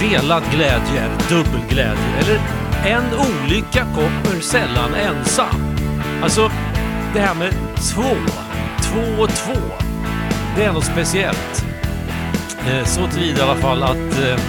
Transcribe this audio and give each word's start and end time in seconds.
Delad 0.00 0.42
glädje 0.50 1.00
är 1.00 1.10
dubbel 1.28 1.60
glädje. 1.68 2.16
Eller 2.20 2.40
en 2.86 3.04
olycka 3.14 3.86
kommer 3.94 4.40
sällan 4.40 4.94
ensam. 4.94 5.76
Alltså, 6.22 6.50
det 7.14 7.20
här 7.20 7.34
med 7.34 7.52
två, 7.76 8.16
två 8.82 9.22
och 9.22 9.28
två, 9.28 9.60
det 10.56 10.64
är 10.64 10.72
något 10.72 10.84
speciellt. 10.84 11.64
Eh, 12.68 12.84
så 12.84 13.06
tillvida 13.06 13.38
i 13.38 13.42
alla 13.42 13.60
fall 13.60 13.82
att 13.82 13.96
eh, 13.96 14.40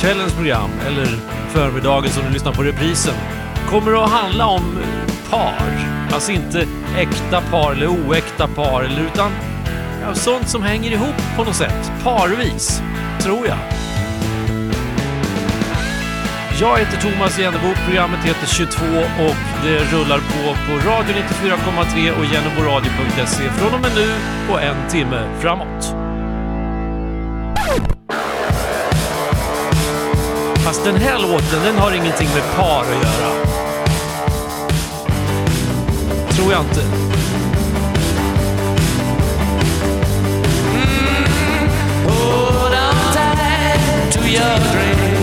kvällens 0.00 0.32
program, 0.32 0.70
eller 0.86 1.06
förmiddagen 1.48 2.10
som 2.10 2.24
du 2.24 2.30
lyssnar 2.30 2.52
på 2.52 2.62
reprisen, 2.62 3.14
kommer 3.70 4.04
att 4.04 4.10
handla 4.10 4.46
om 4.46 4.78
par. 5.30 5.62
Alltså 6.12 6.32
inte 6.32 6.66
äkta 6.96 7.40
par 7.40 7.72
eller 7.72 7.86
oäkta 7.86 8.48
par, 8.48 8.82
utan 9.12 9.32
ja, 10.02 10.14
sånt 10.14 10.48
som 10.48 10.62
hänger 10.62 10.90
ihop 10.90 11.14
på 11.36 11.44
något 11.44 11.56
sätt, 11.56 11.92
parvis, 12.04 12.82
tror 13.20 13.46
jag. 13.46 13.58
Jag 16.60 16.78
heter 16.78 17.00
Thomas 17.00 17.38
Jennebo, 17.38 17.74
programmet 17.86 18.24
heter 18.24 18.46
22 18.46 18.84
och 19.26 19.36
det 19.64 19.78
rullar 19.78 20.18
på 20.18 20.54
på 20.66 20.90
Radio 20.90 21.14
94,3 21.44 22.18
och 22.18 22.24
jenneboradio.se 22.24 23.50
från 23.50 23.74
och 23.74 23.80
med 23.80 23.90
nu 23.94 24.14
och 24.52 24.62
en 24.62 24.88
timme 24.90 25.40
framåt. 25.40 25.94
Fast 30.64 30.84
den 30.84 30.96
här 30.96 31.18
låten, 31.18 31.64
den 31.64 31.78
har 31.78 31.92
ingenting 31.92 32.28
med 32.34 32.56
par 32.56 32.80
att 32.80 33.02
göra. 33.02 33.49
Tror 36.50 36.58
jag 36.62 36.66
inte. 36.70 36.80
Mm, 40.74 41.68
Hold 42.08 42.74
on 42.74 42.94
tight 43.14 44.12
to 44.12 44.20
your 44.28 44.58
dream. 44.72 45.19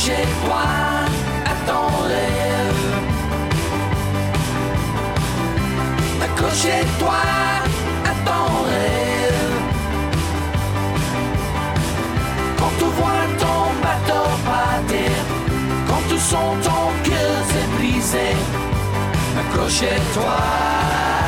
Oh, 0.00 0.10
Accrochez-toi 0.10 0.62
à 1.44 1.54
ton 1.66 1.86
rêve 2.08 2.80
Accrochez-toi 6.22 7.20
à 8.04 8.12
ton 8.26 8.46
rêve. 8.64 9.56
Quand 12.58 12.72
tu 12.78 12.84
vois 12.84 13.26
ton 13.38 13.62
bateau 13.82 14.26
partir, 14.46 15.12
quand 15.86 16.02
tu 16.08 16.18
sens 16.18 16.56
ton 16.64 16.84
cœur 17.04 17.36
s'est 17.50 17.68
brisé, 17.76 18.28
accrochez-toi 19.38 21.19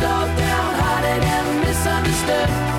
slowed 0.00 0.34
down, 0.38 0.74
hearted 0.80 1.22
and 1.22 1.60
misunderstood. 1.60 2.69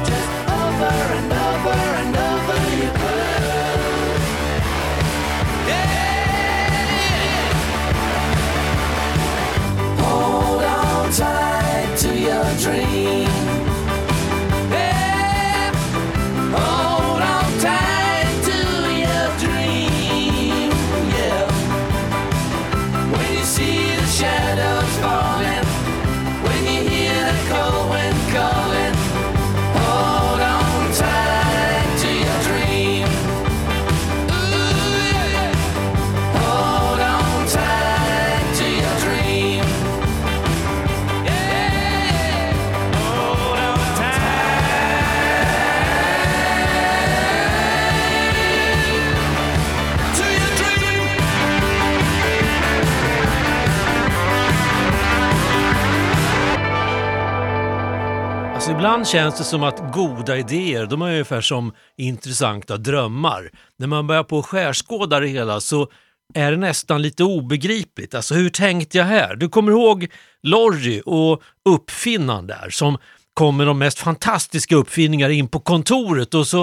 Ibland 58.91 59.07
känns 59.07 59.38
det 59.38 59.44
som 59.44 59.63
att 59.63 59.94
goda 59.94 60.38
idéer, 60.38 60.85
de 60.85 61.02
är 61.02 61.12
ungefär 61.12 61.41
som 61.41 61.74
intressanta 61.97 62.78
drömmar. 62.78 63.52
När 63.78 63.88
man 63.88 64.07
börjar 64.07 64.24
på 64.24 64.40
att 64.40 64.46
skärskåda 64.46 65.19
det 65.19 65.28
hela 65.28 65.59
så 65.59 65.88
är 66.34 66.52
det 66.52 66.57
nästan 66.57 67.02
lite 67.02 67.24
obegripligt. 67.24 68.16
Alltså 68.16 68.35
hur 68.35 68.50
tänkte 68.50 68.97
jag 68.97 69.06
här? 69.06 69.35
Du 69.35 69.50
kommer 69.50 69.72
ihåg 69.72 70.07
Lorry 70.44 71.02
och 71.06 71.41
uppfinnaren 71.69 72.47
där 72.47 72.69
som 72.69 72.97
kom 73.34 73.57
med 73.57 73.68
de 73.68 73.79
mest 73.79 74.00
fantastiska 74.00 74.75
uppfinningar 74.75 75.29
in 75.29 75.47
på 75.47 75.59
kontoret 75.59 76.34
och 76.34 76.47
så, 76.47 76.61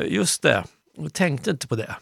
eh, 0.00 0.06
just 0.12 0.42
det, 0.42 0.64
jag 0.96 1.12
tänkte 1.12 1.50
inte 1.50 1.68
på 1.68 1.76
det 1.76 1.94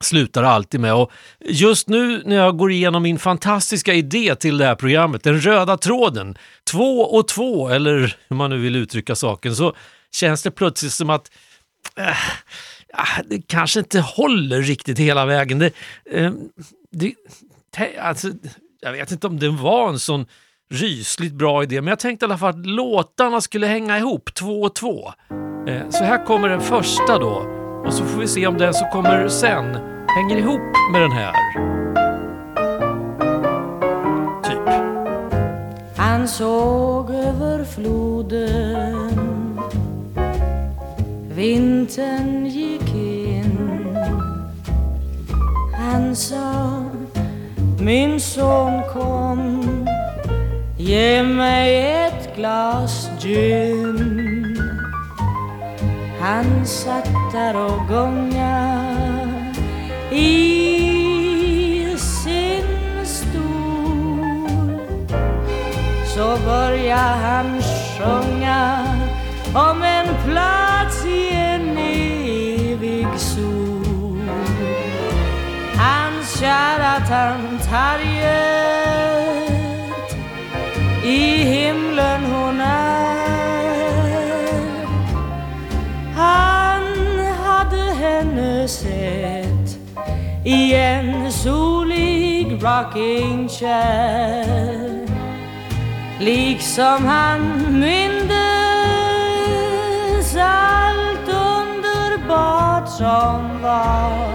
slutar 0.00 0.42
alltid 0.42 0.80
med. 0.80 0.94
Och 0.94 1.12
just 1.40 1.88
nu 1.88 2.22
när 2.24 2.36
jag 2.36 2.56
går 2.56 2.72
igenom 2.72 3.02
min 3.02 3.18
fantastiska 3.18 3.94
idé 3.94 4.34
till 4.34 4.58
det 4.58 4.64
här 4.64 4.74
programmet, 4.74 5.22
den 5.22 5.40
röda 5.40 5.76
tråden, 5.76 6.38
två 6.70 7.00
och 7.00 7.28
två, 7.28 7.68
eller 7.68 8.16
hur 8.28 8.36
man 8.36 8.50
nu 8.50 8.58
vill 8.58 8.76
uttrycka 8.76 9.14
saken, 9.14 9.56
så 9.56 9.76
känns 10.14 10.42
det 10.42 10.50
plötsligt 10.50 10.92
som 10.92 11.10
att 11.10 11.30
äh, 11.96 13.24
det 13.24 13.42
kanske 13.46 13.80
inte 13.80 14.00
håller 14.00 14.62
riktigt 14.62 14.98
hela 14.98 15.26
vägen. 15.26 15.58
Det, 15.58 15.72
äh, 16.10 16.32
det, 16.90 17.14
alltså, 18.00 18.28
jag 18.80 18.92
vet 18.92 19.12
inte 19.12 19.26
om 19.26 19.38
det 19.38 19.48
var 19.48 19.88
en 19.88 19.98
sån 19.98 20.26
rysligt 20.70 21.34
bra 21.34 21.62
idé, 21.62 21.80
men 21.80 21.88
jag 21.88 21.98
tänkte 21.98 22.24
i 22.24 22.26
alla 22.26 22.38
fall 22.38 22.50
att 22.50 22.66
låtarna 22.66 23.40
skulle 23.40 23.66
hänga 23.66 23.98
ihop, 23.98 24.34
två 24.34 24.62
och 24.62 24.74
två. 24.74 25.12
Äh, 25.68 25.90
så 25.90 26.04
här 26.04 26.26
kommer 26.26 26.48
den 26.48 26.60
första 26.60 27.18
då. 27.18 27.57
Och 27.88 27.94
så 27.94 28.04
får 28.04 28.20
vi 28.20 28.28
se 28.28 28.46
om 28.46 28.58
den 28.58 28.74
som 28.74 28.88
kommer 28.92 29.28
sen 29.28 29.78
hänger 30.06 30.36
ihop 30.36 30.60
med 30.92 31.02
den 31.02 31.12
här. 31.12 31.32
Typ. 34.42 34.68
Han 35.96 36.28
såg 36.28 37.10
över 37.10 37.64
floden 37.64 39.10
Vintern 41.34 42.46
gick 42.46 42.94
in 42.94 43.96
Han 45.72 46.16
sa 46.16 46.84
Min 47.80 48.20
son 48.20 48.82
kom 48.92 49.64
Ge 50.78 51.22
mig 51.22 51.92
ett 52.06 52.36
glas 52.36 53.10
gin 53.20 54.27
han 56.20 56.66
satt 56.66 57.32
där 57.32 57.56
och 57.56 57.88
gångade 57.88 59.54
i 60.10 61.96
sin 61.96 63.06
stol. 63.06 64.78
Så 66.14 66.38
började 66.44 67.02
han 67.02 67.62
sjunga 67.62 68.86
om 69.54 69.82
en 69.82 70.06
plats 70.24 71.04
i 71.06 71.28
en 71.34 71.78
evig 71.78 73.08
sol. 73.16 74.30
Hans 75.76 76.40
kära 76.40 77.00
tant 77.08 77.66
Harriet 77.66 78.78
i 81.04 81.67
rocking 92.68 93.48
chair 93.48 95.06
liksom 96.20 97.06
han 97.06 97.40
mindes 97.80 98.36
allt 100.36 101.28
underbart 101.28 102.88
som 102.88 103.62
var. 103.62 104.28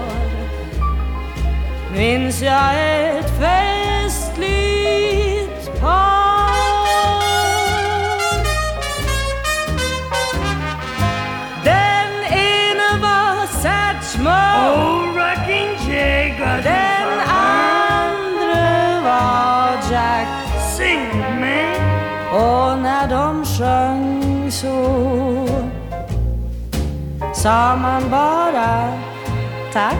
Minns 1.96 2.42
jag 2.42 2.74
ett 2.74 3.30
festligt 3.40 4.50
par. 5.80 6.54
Den 11.64 12.24
ene 12.32 12.98
var 13.02 13.46
Satchmo. 13.46 14.30
Oh, 14.30 15.04
rocking 15.16 15.70
jigger. 15.88 16.93
så 24.64 25.48
sa 27.34 27.76
man 27.76 28.02
bara 28.10 28.92
tack. 29.72 29.96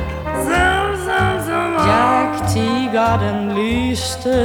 Jakttigaren 1.88 3.54
lyste 3.54 4.40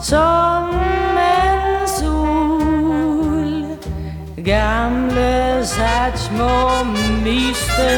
som 0.00 0.70
en 1.18 1.88
sol. 1.88 3.76
Gamle 4.36 5.64
Satchmo 5.64 6.84
myste 7.24 7.90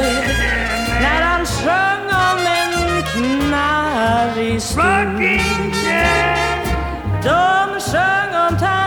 när 1.03 1.23
han 1.23 1.47
sjöng 1.47 2.07
om 2.31 2.39
en 2.61 2.75
knarrig 3.13 4.63
stol. 4.63 5.41
De 7.23 7.81
sjöng 7.81 8.35
om 8.49 8.59
tack 8.59 8.82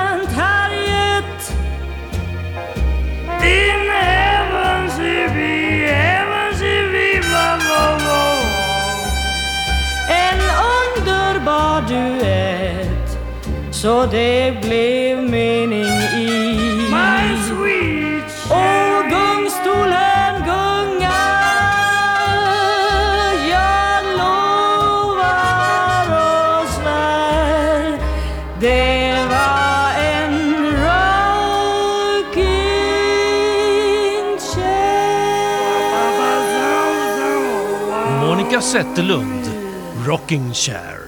in 3.45 3.81
heaven 4.01 4.81
she 4.95 5.13
be, 5.35 5.53
heaven 5.87 6.49
she 6.59 6.75
be, 6.93 7.07
va, 7.31 7.47
va. 8.05 8.23
En 10.09 10.39
underbar 10.75 11.81
duett, 11.89 13.07
så 13.71 14.05
det 14.05 14.53
blev 14.61 15.17
mening 15.17 15.94
Pia 38.55 38.61
Zetterlund, 38.61 39.43
Rocking 40.05 40.53
Chair. 40.53 41.04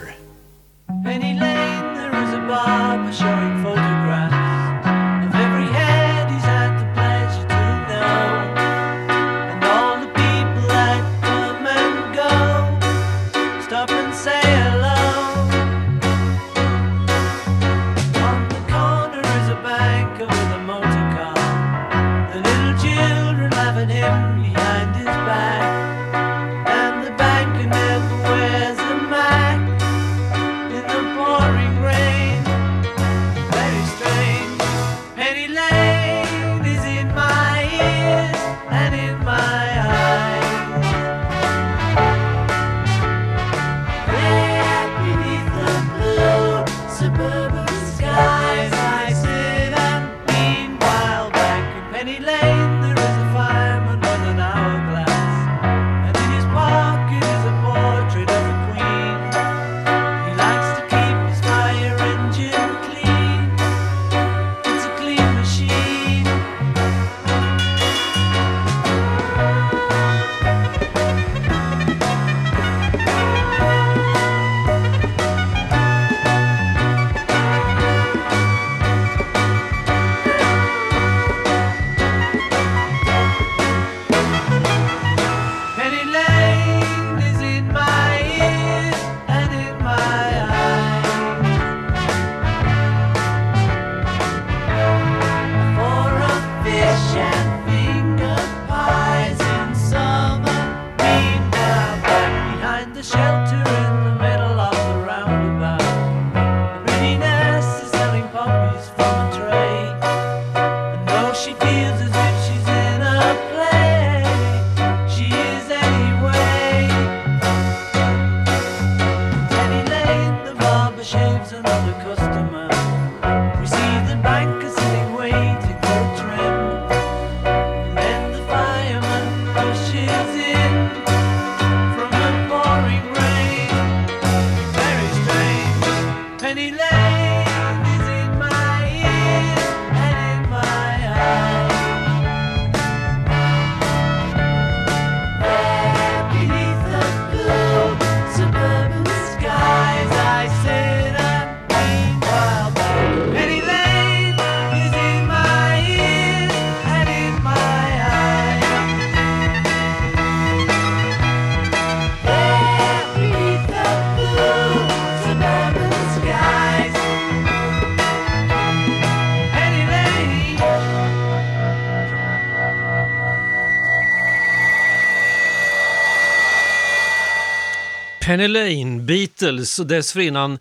Penny 178.37 178.47
Lane, 178.47 179.01
Beatles 179.01 179.79
och 179.79 179.87
dessförinnan 179.87 180.59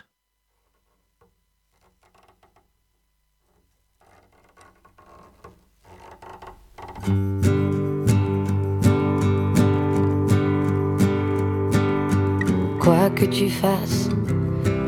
Quoi 12.78 13.10
que 13.14 13.24
tu 13.24 13.48
fasses, 13.48 14.10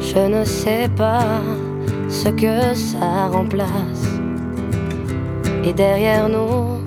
je 0.01 0.19
ne 0.19 0.45
sais 0.45 0.89
pas 0.97 1.41
ce 2.09 2.29
que 2.29 2.75
ça 2.75 3.29
remplace. 3.29 4.07
Et 5.65 5.73
derrière 5.73 6.29
nous, 6.29 6.83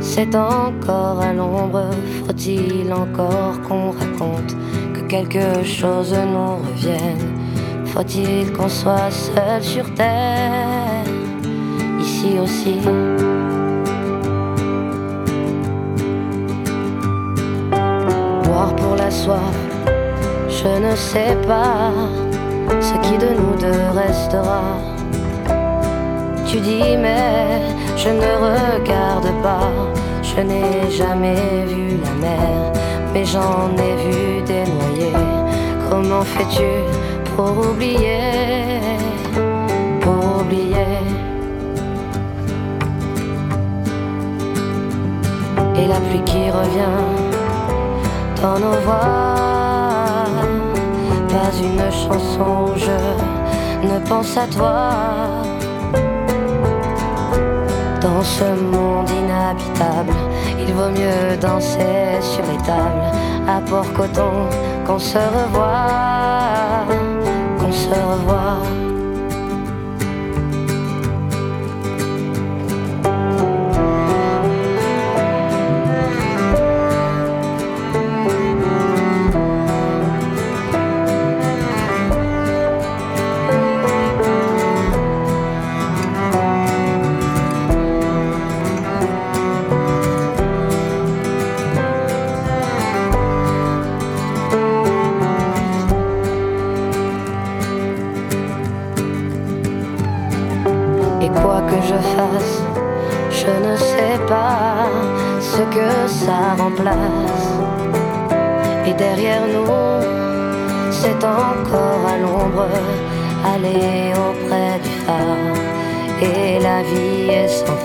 c'est 0.00 0.34
encore 0.34 1.20
à 1.20 1.32
l'ombre. 1.32 1.90
Faut-il 2.26 2.92
encore 2.92 3.60
qu'on 3.68 3.90
raconte 3.92 4.56
que 4.94 5.00
quelque 5.08 5.62
chose 5.62 6.12
nous 6.12 6.56
revienne? 6.56 7.34
Faut-il 7.86 8.52
qu'on 8.52 8.68
soit 8.68 9.10
seul 9.10 9.62
sur 9.62 9.94
terre, 9.94 11.04
ici 12.00 12.38
aussi 12.42 12.80
je 20.64 20.78
ne 20.78 20.96
sais 20.96 21.36
pas 21.46 21.92
ce 22.80 22.94
qui 23.04 23.18
de 23.18 23.30
nous 23.38 23.54
deux 23.60 23.84
restera. 24.02 24.62
Tu 26.46 26.58
dis 26.58 26.96
mais 26.96 27.60
je 27.96 28.08
ne 28.08 28.30
regarde 28.48 29.30
pas, 29.42 29.70
je 30.22 30.40
n'ai 30.40 30.90
jamais 30.90 31.66
vu 31.66 31.98
la 32.04 32.12
mer, 32.26 32.72
mais 33.12 33.24
j'en 33.24 33.68
ai 33.86 33.94
vu 34.04 34.42
des 34.50 34.64
noyés. 34.76 35.18
Comment 35.90 36.22
fais-tu 36.22 36.70
pour 37.36 37.52
oublier, 37.70 38.80
pour 40.00 40.40
oublier? 40.40 40.96
Et 45.76 45.86
la 45.86 46.00
pluie 46.06 46.24
qui 46.24 46.50
revient 46.50 47.00
dans 48.40 48.58
nos 48.58 48.78
voix. 48.86 49.33
Une 51.62 51.90
chanson 51.90 52.74
je 52.76 53.86
ne 53.86 53.98
pense 54.08 54.36
à 54.36 54.46
toi. 54.46 54.90
Dans 58.00 58.22
ce 58.22 58.44
monde 58.44 59.08
inhabitable, 59.08 60.12
il 60.58 60.74
vaut 60.74 60.90
mieux 60.90 61.36
danser 61.40 62.20
sur 62.20 62.44
les 62.50 62.58
tables 62.58 63.04
à 63.48 63.60
Port-Coton 63.60 64.48
qu'on 64.84 64.98
se 64.98 65.18
revoit, 65.18 66.86
qu'on 67.58 67.72
se 67.72 67.88
revoit. 67.88 68.73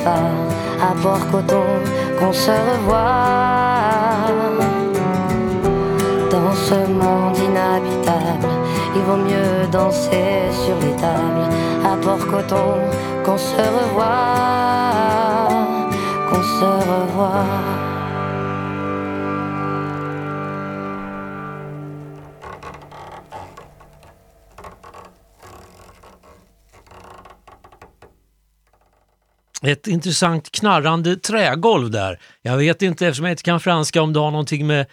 Phare, 0.04 0.48
à 0.82 0.94
Port-Coton 1.02 1.66
qu'on 2.18 2.34
se 2.34 2.52
revoit. 2.52 3.00
Dans 6.32 6.54
ce 6.54 6.76
monde 7.02 7.38
inhabitable, 7.38 8.54
il 8.96 9.02
vaut 9.02 9.24
mieux 9.32 9.68
danser 9.72 10.52
sur 10.64 10.76
les 10.82 10.96
tables 10.96 11.48
à 11.86 11.96
Port-Coton 11.98 12.76
qu'on 13.26 13.38
se 13.38 13.56
revoit, 13.56 15.50
qu'on 16.30 16.44
se 16.44 16.66
revoit. 16.66 17.89
Ett 29.62 29.88
intressant 29.88 30.52
knarrande 30.52 31.16
trägolv 31.16 31.92
där. 31.92 32.20
Jag 32.42 32.58
vet 32.58 32.82
inte, 32.82 33.08
eftersom 33.08 33.26
jag 33.26 33.34
inte 33.34 33.44
kan 33.44 33.60
franska, 33.60 34.02
om 34.02 34.14
det 34.14 34.20
har 34.20 34.32
någonting 34.32 34.68
med 34.68 34.86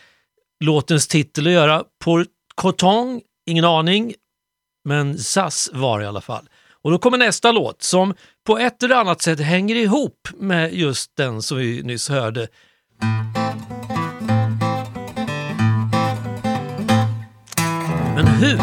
låtens 0.64 1.08
titel 1.08 1.46
att 1.46 1.52
göra. 1.52 1.84
Pour 2.04 2.26
coton, 2.54 3.20
ingen 3.46 3.64
aning, 3.64 4.14
men 4.84 5.18
SAS 5.18 5.70
var 5.72 5.98
det 5.98 6.04
i 6.04 6.08
alla 6.08 6.20
fall. 6.20 6.48
Och 6.82 6.90
då 6.90 6.98
kommer 6.98 7.18
nästa 7.18 7.52
låt 7.52 7.82
som 7.82 8.14
på 8.46 8.58
ett 8.58 8.82
eller 8.82 8.96
annat 8.96 9.22
sätt 9.22 9.40
hänger 9.40 9.74
ihop 9.74 10.28
med 10.36 10.74
just 10.74 11.16
den 11.16 11.42
som 11.42 11.58
vi 11.58 11.82
nyss 11.82 12.08
hörde. 12.08 12.48
Men 18.14 18.26
hur? 18.26 18.58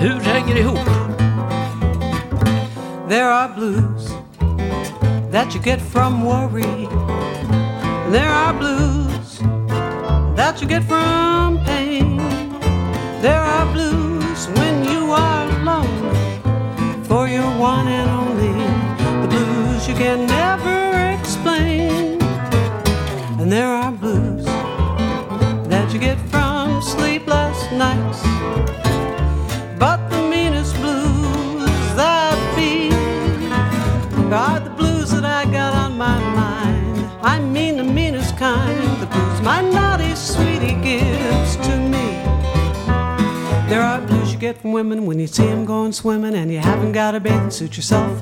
Hur 0.00 0.20
hänger 0.20 0.54
det 0.54 0.60
ihop? 0.60 0.86
There 3.08 3.34
are 3.34 3.54
blues 3.56 4.23
that 5.34 5.52
you 5.52 5.60
get 5.60 5.80
from 5.80 6.24
worry. 6.24 6.86
There 8.12 8.28
are 8.28 8.54
blues 8.54 9.40
that 10.36 10.60
you 10.60 10.68
get 10.68 10.84
from 10.84 11.58
pain. 11.64 12.18
There 13.20 13.40
are 13.40 13.66
blues 13.72 14.46
when 14.56 14.84
you 14.84 15.10
are 15.10 15.48
alone 15.58 17.02
for 17.02 17.26
your 17.26 17.50
one 17.58 17.88
and 17.88 18.08
only. 18.22 18.54
The 19.22 19.28
blues 19.34 19.88
you 19.88 19.96
can 19.96 20.24
never 20.24 20.78
explain. 21.18 22.22
And 23.40 23.50
there 23.50 23.66
are 23.82 23.90
blues 23.90 24.44
that 25.66 25.92
you 25.92 25.98
get 25.98 26.18
from 26.30 26.80
sleepless 26.80 27.58
nights. 27.72 28.22
But 29.80 29.98
the 30.10 30.22
meanest 30.30 30.76
blues 30.76 31.66
that 31.96 32.38
be 32.54 32.92
are 34.32 34.63
my 36.04 36.18
mind. 36.42 37.10
I 37.22 37.40
mean 37.40 37.78
the 37.78 37.88
meanest 37.98 38.36
kind, 38.36 39.00
the 39.00 39.06
blues 39.06 39.40
my 39.40 39.60
naughty 39.76 40.14
sweetie 40.14 40.78
gives 40.88 41.56
to 41.66 41.74
me. 41.92 42.06
There 43.70 43.80
are 43.80 44.00
blues 44.02 44.30
you 44.32 44.38
get 44.38 44.58
from 44.60 44.72
women 44.72 45.06
when 45.06 45.18
you 45.18 45.26
see 45.26 45.46
them 45.46 45.64
going 45.64 45.92
swimming 45.92 46.34
and 46.34 46.52
you 46.52 46.58
haven't 46.58 46.92
got 46.92 47.14
a 47.14 47.20
bathing 47.20 47.50
suit 47.50 47.76
yourself. 47.78 48.12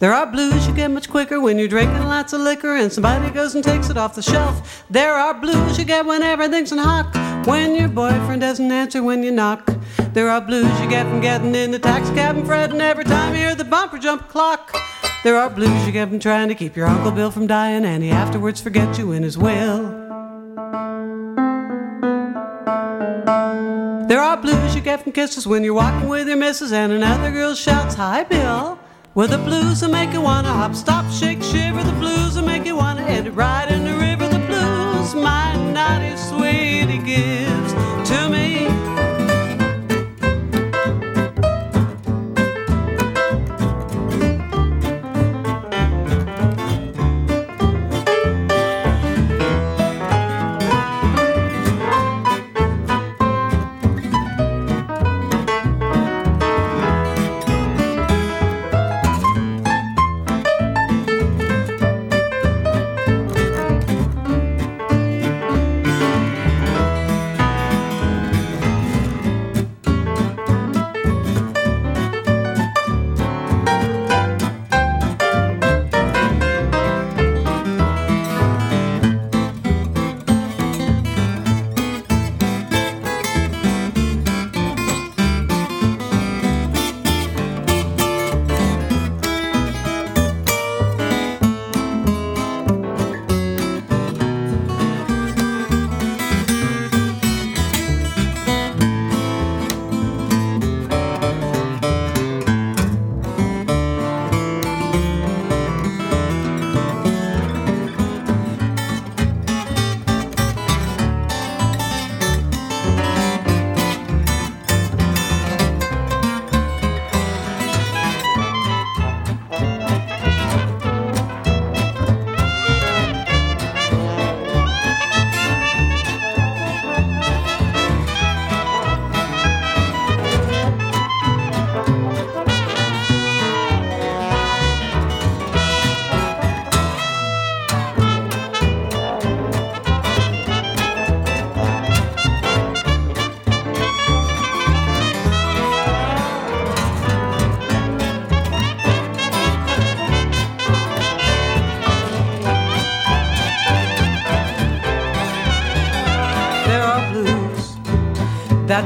There 0.00 0.12
are 0.12 0.26
blues 0.26 0.66
you 0.66 0.74
get 0.74 0.90
much 0.90 1.08
quicker 1.08 1.38
when 1.40 1.56
you're 1.56 1.74
drinking 1.76 2.04
lots 2.14 2.32
of 2.32 2.40
liquor 2.40 2.74
and 2.74 2.92
somebody 2.92 3.30
goes 3.30 3.54
and 3.54 3.62
takes 3.62 3.88
it 3.90 3.96
off 3.96 4.16
the 4.16 4.22
shelf. 4.22 4.84
There 4.90 5.14
are 5.14 5.34
blues 5.40 5.78
you 5.78 5.84
get 5.84 6.06
when 6.06 6.24
everything's 6.24 6.72
in 6.72 6.78
hock, 6.78 7.14
when 7.46 7.76
your 7.76 7.88
boyfriend 7.88 8.40
doesn't 8.40 8.72
answer 8.72 9.04
when 9.04 9.22
you 9.22 9.30
knock. 9.30 9.60
There 10.14 10.28
are 10.28 10.40
blues 10.40 10.72
you 10.80 10.88
get 10.88 11.06
from 11.06 11.20
getting 11.20 11.54
in 11.54 11.70
the 11.70 11.78
taxi 11.78 12.12
cab 12.14 12.36
and 12.36 12.44
fretting 12.44 12.80
every 12.80 13.04
time 13.04 13.34
you 13.34 13.40
hear 13.40 13.54
the 13.54 13.70
bumper 13.76 13.98
jump 13.98 14.28
clock. 14.28 14.74
There 15.22 15.36
are 15.36 15.50
blues 15.50 15.84
you 15.84 15.92
get 15.92 16.08
from 16.08 16.18
trying 16.18 16.48
to 16.48 16.54
keep 16.54 16.74
your 16.74 16.86
Uncle 16.86 17.10
Bill 17.10 17.30
from 17.30 17.46
dying 17.46 17.84
and 17.84 18.02
he 18.02 18.08
afterwards 18.08 18.58
forgets 18.58 18.98
you 18.98 19.12
in 19.12 19.22
his 19.22 19.36
will. 19.36 19.90
There 24.08 24.18
are 24.18 24.38
blues 24.38 24.74
you 24.74 24.80
get 24.80 25.02
from 25.02 25.12
kisses 25.12 25.46
when 25.46 25.62
you're 25.62 25.74
walking 25.74 26.08
with 26.08 26.26
your 26.26 26.38
missus 26.38 26.72
and 26.72 26.90
another 26.90 27.30
girl 27.30 27.54
shouts, 27.54 27.96
Hi, 27.96 28.24
Bill. 28.24 28.78
Well, 29.14 29.28
the 29.28 29.36
blues 29.36 29.82
will 29.82 29.90
make 29.90 30.14
you 30.14 30.22
wanna 30.22 30.48
hop, 30.48 30.74
stop, 30.74 31.10
shake, 31.12 31.42
shiver. 31.42 31.82
The 31.82 31.92
blues 31.92 32.36
will 32.36 32.46
make 32.46 32.64
you 32.64 32.76
wanna 32.76 33.02
end 33.02 33.26
it 33.26 33.32
right 33.32 33.70
in 33.70 33.84
the 33.84 33.96
river. 33.98 34.26
The 34.26 34.38
blues 34.38 35.14
my 35.14 35.54
naughty 35.70 36.16
sweetie 36.16 36.96
gives 37.04 37.49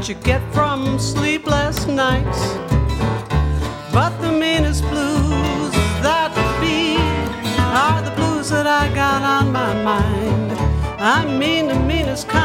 you 0.09 0.15
get 0.17 0.43
from 0.53 0.99
sleepless 0.99 1.87
nights. 1.87 2.41
But 3.91 4.11
the 4.21 4.31
meanest 4.31 4.83
blues 4.83 5.73
that 6.03 6.31
be 6.61 6.97
are 7.59 8.03
the 8.03 8.11
blues 8.15 8.51
that 8.51 8.67
I 8.67 8.93
got 8.95 9.23
on 9.23 9.51
my 9.51 9.73
mind. 9.83 10.53
I 11.01 11.25
mean 11.39 11.69
the 11.69 11.75
meanest 11.75 12.29
kind, 12.29 12.44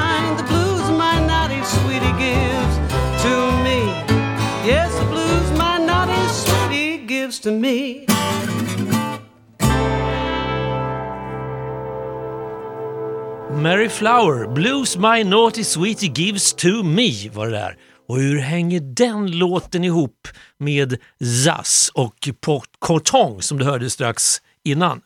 Flower, 14.00 14.48
Blues 14.48 14.98
My 14.98 15.24
Naughty 15.24 15.64
Sweetie 15.64 16.12
Gives 16.16 16.54
To 16.54 16.84
Me 16.84 17.30
var 17.34 17.46
det 17.46 17.52
där. 17.52 17.78
Och 18.08 18.18
hur 18.18 18.40
hänger 18.40 18.80
den 18.80 19.32
låten 19.32 19.84
ihop 19.84 20.28
med 20.58 20.98
Zaz 21.46 21.92
och 21.94 22.30
Port 22.42 22.70
som 23.40 23.60
du 23.60 23.66
hörde 23.66 23.90
strax 23.90 24.42
innan? 24.64 25.02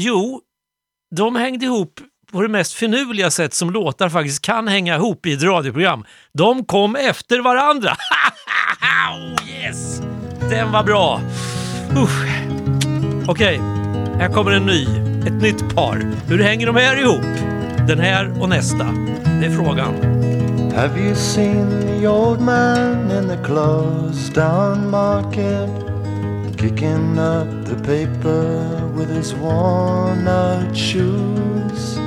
Jo, 0.00 0.40
de 1.16 1.36
hängde 1.36 1.66
ihop 1.66 2.00
på 2.32 2.42
det 2.42 2.48
mest 2.48 2.72
finurliga 2.72 3.30
sätt 3.30 3.54
som 3.54 3.70
låtar 3.70 4.08
faktiskt 4.08 4.42
kan 4.42 4.68
hänga 4.68 4.96
ihop 4.96 5.26
i 5.26 5.32
ett 5.32 5.42
radioprogram. 5.42 6.04
De 6.32 6.64
kom 6.64 6.96
efter 6.96 7.40
varandra. 7.40 7.90
oh 9.12 9.48
yes! 9.50 10.00
Den 10.50 10.72
var 10.72 10.84
bra. 10.84 11.20
Okej. 13.26 13.60
Okay 13.60 13.87
här 14.18 14.28
kommer 14.28 14.52
en 14.52 14.66
ny. 14.66 14.86
Ett 15.26 15.42
nytt 15.42 15.74
par. 15.74 16.02
Hur 16.28 16.42
hänger 16.42 16.66
de 16.66 16.76
här 16.76 17.00
ihop? 17.00 17.24
Den 17.88 17.98
här 17.98 18.42
och 18.42 18.48
nästa. 18.48 18.84
Det 19.40 19.46
är 19.46 19.50
frågan. 19.50 19.94
Have 20.74 21.00
you 21.00 21.14
seen 21.14 21.80
the 21.80 22.08
old 22.08 22.40
man 22.40 23.10
in 23.10 23.28
the 23.28 23.36
closed 23.44 24.34
down 24.34 24.90
market? 24.90 25.70
Kicking 26.60 27.18
up 27.18 27.66
the 27.66 27.74
paper 27.74 28.96
with 28.96 29.10
his 29.16 29.34
worn 29.34 30.28
out 30.28 30.76
shoes. 30.76 31.98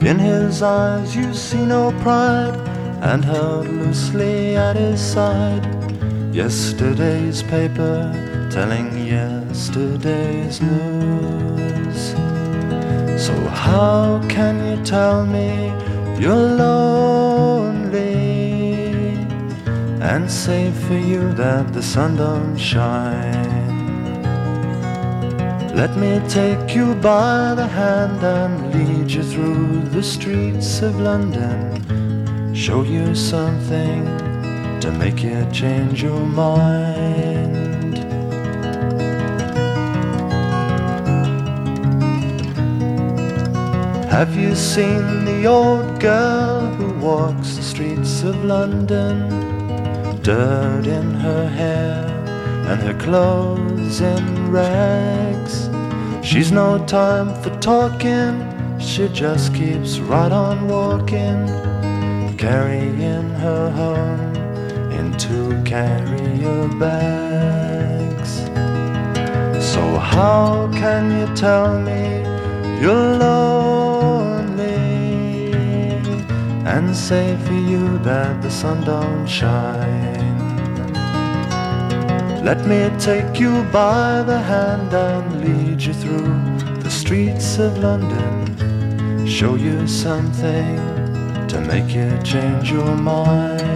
In 0.00 0.18
his 0.18 0.62
eyes 0.62 1.16
you 1.16 1.34
see 1.34 1.66
no 1.66 1.92
pride, 2.02 2.56
and 3.02 3.24
held 3.24 3.68
loosely 3.68 4.56
at 4.56 4.76
his 4.76 5.00
side. 5.00 5.66
Yesterday's 6.36 7.42
paper 7.42 8.12
telling 8.52 9.06
yesterday's 9.06 10.60
news. 10.60 12.10
So 13.16 13.32
how 13.48 14.20
can 14.28 14.54
you 14.68 14.84
tell 14.84 15.24
me 15.24 15.72
you're 16.20 16.34
lonely 16.60 18.02
and 20.02 20.30
say 20.30 20.70
for 20.72 20.98
you 20.98 21.32
that 21.36 21.72
the 21.72 21.82
sun 21.82 22.16
don't 22.16 22.58
shine? 22.58 24.12
Let 25.74 25.96
me 25.96 26.20
take 26.28 26.76
you 26.76 26.96
by 26.96 27.54
the 27.54 27.66
hand 27.66 28.22
and 28.22 28.74
lead 28.74 29.10
you 29.10 29.22
through 29.22 29.84
the 29.84 30.02
streets 30.02 30.82
of 30.82 31.00
London. 31.00 32.52
Show 32.54 32.82
you 32.82 33.14
something 33.14 34.25
to 34.86 34.92
make 34.92 35.20
you 35.20 35.44
change 35.50 36.00
your 36.00 36.20
mind. 36.20 37.96
Have 44.08 44.36
you 44.36 44.54
seen 44.54 45.24
the 45.24 45.44
old 45.46 45.98
girl 45.98 46.60
who 46.76 46.92
walks 47.00 47.56
the 47.56 47.62
streets 47.62 48.22
of 48.22 48.44
London? 48.44 49.28
Dirt 50.22 50.86
in 50.86 51.14
her 51.14 51.48
hair 51.48 52.06
and 52.70 52.80
her 52.80 52.96
clothes 52.96 54.00
in 54.00 54.52
rags. 54.52 55.68
She's 56.22 56.52
no 56.52 56.78
time 56.86 57.34
for 57.42 57.50
talking, 57.58 58.34
she 58.78 59.08
just 59.08 59.52
keeps 59.52 59.98
right 59.98 60.30
on 60.30 60.68
walking, 60.68 61.40
carrying 62.38 63.30
her 63.30 63.68
home 63.70 64.35
in 65.24 65.64
carry 65.64 66.36
your 66.36 66.68
bags. 66.78 68.44
So, 69.72 69.96
how 69.96 70.70
can 70.72 71.18
you 71.18 71.34
tell 71.34 71.80
me 71.80 72.22
you're 72.80 73.18
lonely 73.18 74.74
and 76.66 76.94
say 76.94 77.36
for 77.44 77.54
you 77.54 77.98
that 77.98 78.42
the 78.42 78.50
sun 78.50 78.84
don't 78.84 79.26
shine? 79.26 80.16
Let 82.44 82.66
me 82.66 82.90
take 82.98 83.40
you 83.40 83.64
by 83.72 84.22
the 84.22 84.38
hand 84.38 84.92
and 84.92 85.40
lead 85.44 85.82
you 85.82 85.94
through 85.94 86.34
the 86.80 86.90
streets 86.90 87.58
of 87.58 87.78
London. 87.78 89.26
Show 89.26 89.56
you 89.56 89.86
something 89.88 90.76
to 91.48 91.60
make 91.60 91.94
you 91.94 92.18
change 92.22 92.70
your 92.70 92.94
mind. 92.96 93.75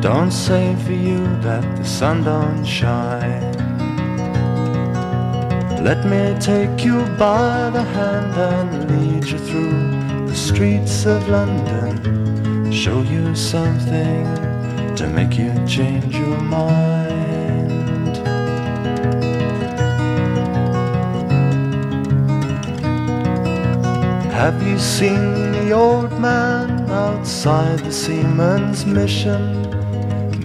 Don't 0.00 0.30
say 0.30 0.74
for 0.86 0.92
you 0.92 1.26
that 1.42 1.76
the 1.76 1.84
sun 1.84 2.24
don't 2.24 2.64
shine. 2.64 3.52
Let 5.84 6.06
me 6.06 6.34
take 6.40 6.82
you 6.82 7.04
by 7.18 7.68
the 7.68 7.82
hand 7.82 8.34
and 8.34 8.90
lead 8.90 9.26
you 9.26 9.38
through 9.38 10.26
the 10.26 10.34
streets 10.34 11.04
of 11.04 11.28
London. 11.28 12.72
Show 12.72 13.02
you 13.02 13.34
something 13.34 14.24
to 14.96 15.06
make 15.06 15.36
you 15.36 15.52
change 15.66 16.16
your 16.16 16.40
mind. 16.40 18.16
Have 24.32 24.62
you 24.66 24.78
seen 24.78 25.52
the 25.52 25.72
old 25.72 26.18
man 26.18 26.88
outside 26.88 27.80
the 27.80 27.92
seaman's 27.92 28.86
mission? 28.86 29.79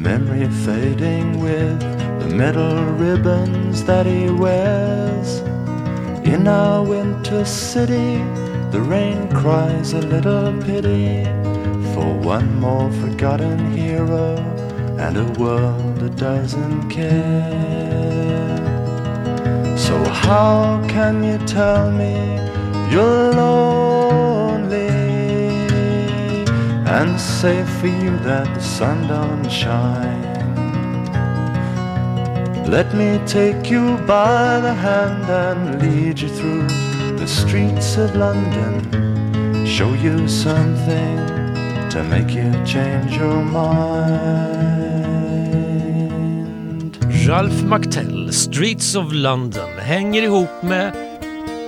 Memory 0.05 0.47
fading 0.63 1.39
with 1.39 1.79
the 2.19 2.27
metal 2.27 2.85
ribbons 2.93 3.83
that 3.85 4.05
he 4.05 4.29
wears. 4.29 5.39
In 6.23 6.47
our 6.47 6.83
winter 6.83 7.43
city, 7.43 8.17
the 8.69 8.81
rain 8.81 9.27
cries 9.29 9.93
a 9.93 10.01
little 10.01 10.53
pity 10.61 11.23
for 11.95 12.13
one 12.19 12.59
more 12.59 12.91
forgotten 13.01 13.71
hero 13.75 14.35
and 14.99 15.17
a 15.17 15.25
world 15.39 15.95
that 15.95 16.15
doesn't 16.17 16.87
care. 16.87 18.57
So, 19.75 19.97
how 20.03 20.85
can 20.87 21.23
you 21.23 21.39
tell 21.47 21.91
me 21.91 22.13
you're 22.91 23.33
lonely 23.33 23.84
and 26.85 27.19
say 27.19 27.63
for 27.79 27.87
you 27.87 28.17
that 28.19 28.53
the 28.53 28.61
sun 28.61 29.07
don't 29.07 29.49
shine? 29.49 30.35
Let 32.69 32.93
me 32.95 33.19
take 33.27 33.69
you 33.69 33.97
by 34.07 34.59
the 34.59 34.73
hand 34.73 35.29
and 35.29 35.81
lead 35.81 36.19
you 36.19 36.29
through 36.29 36.67
the 37.17 37.27
streets 37.27 37.97
of 37.97 38.15
London. 38.15 39.65
Show 39.65 39.93
you 39.93 40.27
something 40.27 41.17
to 41.89 42.03
make 42.03 42.31
you 42.33 42.51
change 42.65 43.17
your 43.17 43.43
mind. 43.43 44.65
Ralph 47.27 47.63
McTell, 47.63 48.31
Streets 48.31 48.95
of 48.95 49.13
London, 49.13 49.69
hänger 49.79 50.23
ihop 50.23 50.63
med 50.63 50.93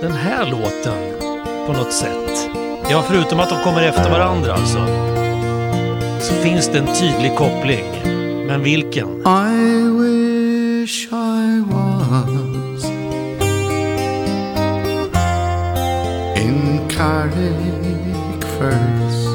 den 0.00 0.12
här 0.12 0.50
låten 0.50 1.18
på 1.66 1.72
något 1.72 1.92
sätt. 1.92 2.57
Ja, 2.90 3.02
förutom 3.08 3.40
att 3.40 3.48
de 3.48 3.62
kommer 3.62 3.82
efter 3.82 4.10
varandra 4.10 4.52
alltså. 4.52 4.78
Så 6.20 6.34
finns 6.34 6.68
det 6.68 6.78
en 6.78 6.86
tydlig 6.86 7.36
koppling. 7.36 7.84
Men 8.46 8.62
vilken? 8.62 9.08
I 9.08 9.88
wish 10.00 11.08
I 11.12 11.64
was 11.70 12.84
in 16.36 16.80
Carrick 16.88 18.44
First. 18.58 19.28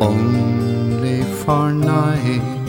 Only 0.00 1.22
for 1.44 1.72
night 1.72 2.61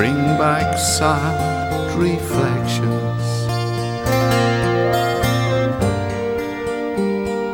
bring 0.00 0.38
back 0.38 0.78
sad 0.78 1.94
reflections 1.94 3.24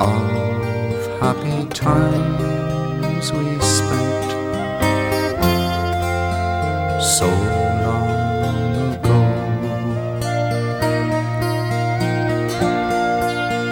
of 0.00 1.20
happy 1.20 1.66
times 1.70 3.32
we 3.32 3.58
spent 3.58 4.30
so 7.02 7.28
long 7.86 8.94
ago. 8.94 9.20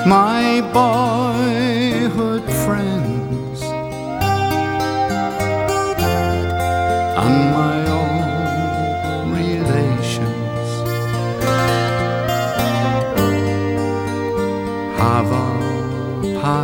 My 0.05 0.63
boyhood 0.73 1.04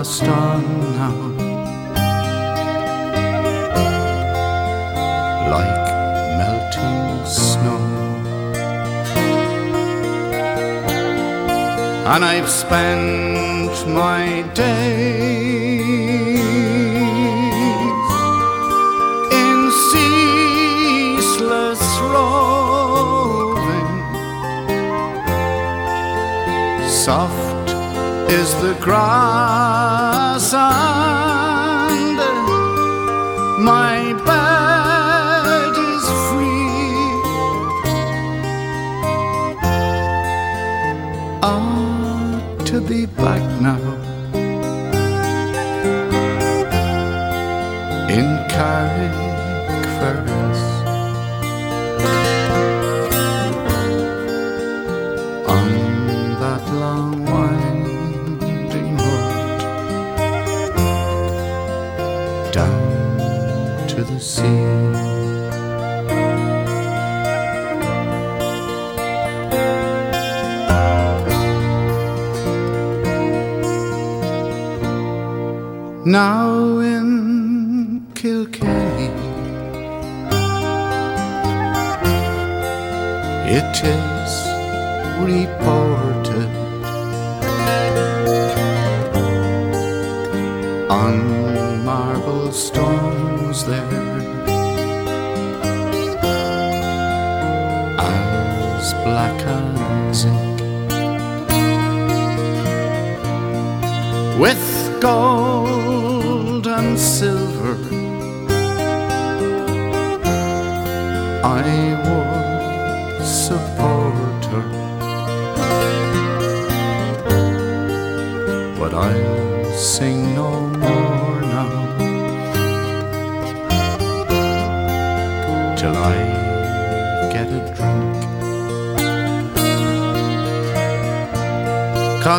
passed 0.00 0.28
on 0.28 0.62
now 0.96 1.16
like 5.54 5.80
melting 6.38 7.26
snow. 7.26 7.82
And 12.12 12.22
I've 12.24 12.48
spent 12.48 13.74
my 13.88 14.24
days 14.54 14.80
in 19.42 19.58
ceaseless 19.90 21.84
roving. 22.14 23.92
Soft 26.88 27.68
is 28.30 28.50
the 28.62 28.74
grass 28.80 29.69
sun. 30.50 30.99
Now 76.11 76.81
in 76.81 78.05
Kilkenny, 78.16 79.11
it 83.46 83.77
is 83.85 84.33
reported 85.23 86.51
on 90.90 91.85
marble 91.85 92.51
stones 92.51 93.64
there 93.64 94.20
as 98.01 98.94
black 99.05 99.40
as 99.46 100.25
with 104.40 105.01
gold 105.01 105.79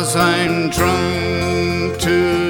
Cause 0.02 0.16
I'm 0.16 0.68
drunk 0.70 1.96
today 2.00 2.41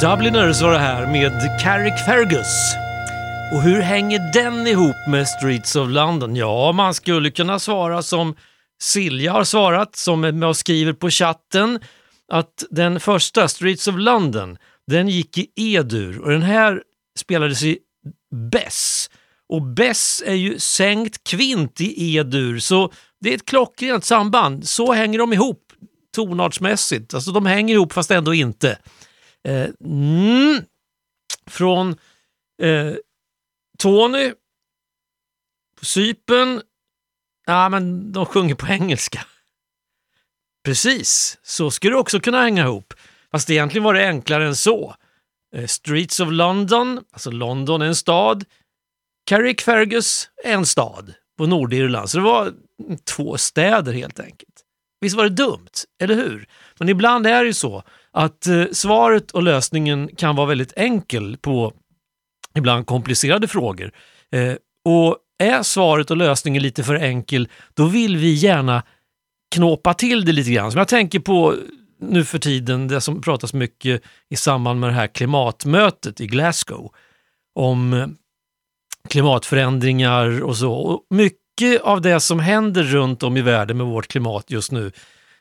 Dubliners 0.00 0.62
var 0.62 0.72
det 0.72 0.78
här 0.78 1.06
med 1.06 1.60
Carrick 1.60 1.98
Fergus. 2.06 2.74
Och 3.52 3.62
hur 3.62 3.80
hänger 3.80 4.32
den 4.32 4.66
ihop 4.66 4.96
med 5.08 5.28
Streets 5.28 5.76
of 5.76 5.88
London? 5.88 6.36
Ja, 6.36 6.72
man 6.72 6.94
skulle 6.94 7.30
kunna 7.30 7.58
svara 7.58 8.02
som 8.02 8.34
Silja 8.82 9.32
har 9.32 9.44
svarat, 9.44 9.96
som 9.96 10.24
är 10.24 10.32
med 10.32 10.48
och 10.48 10.56
skriver 10.56 10.92
på 10.92 11.10
chatten, 11.10 11.80
att 12.32 12.64
den 12.70 13.00
första, 13.00 13.48
Streets 13.48 13.88
of 13.88 13.94
London, 13.98 14.56
den 14.86 15.08
gick 15.08 15.38
i 15.38 15.48
E-dur 15.56 16.18
och 16.18 16.30
den 16.30 16.42
här 16.42 16.82
spelades 17.18 17.62
i 17.62 17.78
Bess. 18.52 19.10
Och 19.48 19.62
Bess 19.62 20.22
är 20.26 20.34
ju 20.34 20.58
sänkt 20.58 21.24
kvint 21.24 21.80
i 21.80 22.16
E-dur, 22.16 22.58
så 22.58 22.92
det 23.20 23.30
är 23.30 23.34
ett 23.34 23.46
klockrent 23.46 24.04
samband. 24.04 24.68
Så 24.68 24.92
hänger 24.92 25.18
de 25.18 25.32
ihop 25.32 25.62
tonartsmässigt. 26.14 27.14
Alltså 27.14 27.30
de 27.30 27.46
hänger 27.46 27.74
ihop 27.74 27.92
fast 27.92 28.10
ändå 28.10 28.34
inte. 28.34 28.78
Eh, 29.48 29.70
mm. 29.84 30.64
Från 31.46 31.96
eh, 32.62 32.94
Tony 33.78 34.32
på 35.78 35.84
Cypern. 35.84 36.62
Ja, 37.46 37.68
men 37.68 38.12
de 38.12 38.26
sjunger 38.26 38.54
på 38.54 38.66
engelska. 38.66 39.24
Precis, 40.64 41.38
så 41.42 41.70
skulle 41.70 41.94
det 41.94 42.00
också 42.00 42.20
kunna 42.20 42.42
hänga 42.42 42.64
ihop. 42.64 42.94
Fast 43.30 43.50
egentligen 43.50 43.84
var 43.84 43.94
det 43.94 44.08
enklare 44.08 44.46
än 44.46 44.56
så. 44.56 44.94
Eh, 45.54 45.66
Streets 45.66 46.20
of 46.20 46.28
London, 46.30 47.04
alltså 47.12 47.30
London 47.30 47.82
är 47.82 47.86
en 47.86 47.96
stad. 47.96 48.44
Carrickfergus 49.26 50.30
är 50.44 50.52
en 50.52 50.66
stad 50.66 51.14
på 51.38 51.46
Nordirland. 51.46 52.10
Så 52.10 52.18
det 52.18 52.24
var 52.24 52.54
två 53.04 53.38
städer 53.38 53.92
helt 53.92 54.20
enkelt. 54.20 54.64
Visst 55.00 55.16
var 55.16 55.24
det 55.24 55.30
dumt, 55.30 55.70
eller 56.02 56.14
hur? 56.14 56.48
Men 56.78 56.88
ibland 56.88 57.26
är 57.26 57.40
det 57.40 57.46
ju 57.46 57.54
så 57.54 57.82
att 58.18 58.46
eh, 58.46 58.64
svaret 58.72 59.30
och 59.30 59.42
lösningen 59.42 60.10
kan 60.16 60.36
vara 60.36 60.46
väldigt 60.46 60.72
enkel 60.76 61.36
på 61.36 61.72
ibland 62.54 62.86
komplicerade 62.86 63.48
frågor. 63.48 63.92
Eh, 64.32 64.54
och 64.84 65.16
är 65.38 65.62
svaret 65.62 66.10
och 66.10 66.16
lösningen 66.16 66.62
lite 66.62 66.84
för 66.84 66.94
enkel, 66.94 67.48
då 67.74 67.86
vill 67.86 68.16
vi 68.16 68.32
gärna 68.32 68.82
knåpa 69.54 69.94
till 69.94 70.24
det 70.24 70.32
lite 70.32 70.50
grann. 70.50 70.72
Som 70.72 70.78
jag 70.78 70.88
tänker 70.88 71.20
på 71.20 71.54
nu 72.00 72.24
för 72.24 72.38
tiden, 72.38 72.88
det 72.88 73.00
som 73.00 73.22
pratas 73.22 73.54
mycket 73.54 74.02
i 74.30 74.36
samband 74.36 74.80
med 74.80 74.88
det 74.88 74.94
här 74.94 75.06
klimatmötet 75.06 76.20
i 76.20 76.26
Glasgow 76.26 76.92
om 77.54 77.92
eh, 77.92 78.06
klimatförändringar 79.08 80.42
och 80.42 80.56
så. 80.56 80.72
Och 80.72 81.06
mycket 81.10 81.82
av 81.82 82.00
det 82.00 82.20
som 82.20 82.40
händer 82.40 82.82
runt 82.82 83.22
om 83.22 83.36
i 83.36 83.42
världen 83.42 83.76
med 83.76 83.86
vårt 83.86 84.08
klimat 84.08 84.50
just 84.50 84.72
nu, 84.72 84.92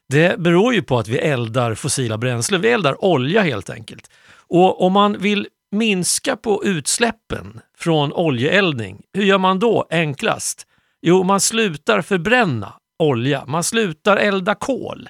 det 0.10 0.39
beror 0.39 0.74
ju 0.74 0.82
på 0.82 1.00
att 1.00 1.08
vi 1.08 1.17
eldar 1.17 1.76
fossila 1.76 2.17
bränslen. 2.17 2.62
Vi 2.62 2.70
eldar 2.70 3.06
olja 3.06 3.41
helt 3.41 3.70
enkelt. 3.70 4.10
Och 4.48 4.82
om 4.82 4.93
man 4.93 5.17
vill 5.17 5.48
minska 5.72 6.36
på 6.36 6.65
utsläppen 6.65 7.60
från 7.78 8.13
oljeeldning, 8.13 9.02
hur 9.13 9.24
gör 9.24 9.38
man 9.38 9.60
då 9.60 9.88
enklast? 9.89 10.67
Jo, 11.02 11.24
man 11.24 11.39
slutar 11.39 12.02
förbränna 12.02 12.74
olja, 13.00 13.46
man 13.46 13.63
slutar 13.63 14.17
elda 14.17 14.56
kol. 14.56 15.10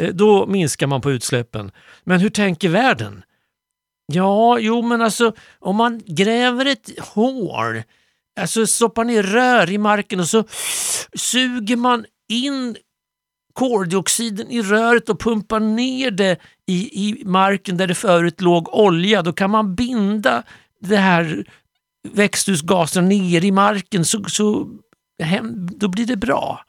Eh, 0.00 0.14
då 0.14 0.46
minskar 0.46 0.86
man 0.86 1.00
på 1.00 1.10
utsläppen. 1.10 1.70
Men 2.04 2.20
hur 2.20 2.30
tänker 2.30 2.68
världen? 2.68 3.22
Ja, 4.12 4.58
jo 4.58 4.82
men 4.82 5.02
alltså 5.02 5.34
om 5.58 5.76
man 5.76 6.02
gräver 6.06 6.66
ett 6.66 6.98
hål, 6.98 7.82
alltså 8.40 8.66
stoppar 8.66 9.04
ner 9.04 9.22
rör 9.22 9.70
i 9.70 9.78
marken 9.78 10.20
och 10.20 10.28
så 10.28 10.44
suger 11.14 11.76
man 11.76 12.04
in 12.28 12.76
koldioxiden 13.54 14.50
i 14.50 14.62
röret 14.62 15.08
och 15.08 15.20
pumpar 15.20 15.60
ner 15.60 16.10
det 16.10 16.38
i, 16.66 17.08
i 17.08 17.24
marken 17.24 17.76
där 17.76 17.86
det 17.86 17.94
förut 17.94 18.40
låg 18.40 18.74
olja, 18.74 19.22
då 19.22 19.32
kan 19.32 19.50
man 19.50 19.74
binda 19.74 20.42
det 20.80 20.96
här 20.96 21.44
växthusgasen 22.12 23.08
ner 23.08 23.44
i 23.44 23.50
marken 23.50 24.04
så, 24.04 24.24
så 24.24 24.68
hem, 25.22 25.68
då 25.76 25.88
blir 25.88 26.06
det 26.06 26.16
bra. 26.16 26.64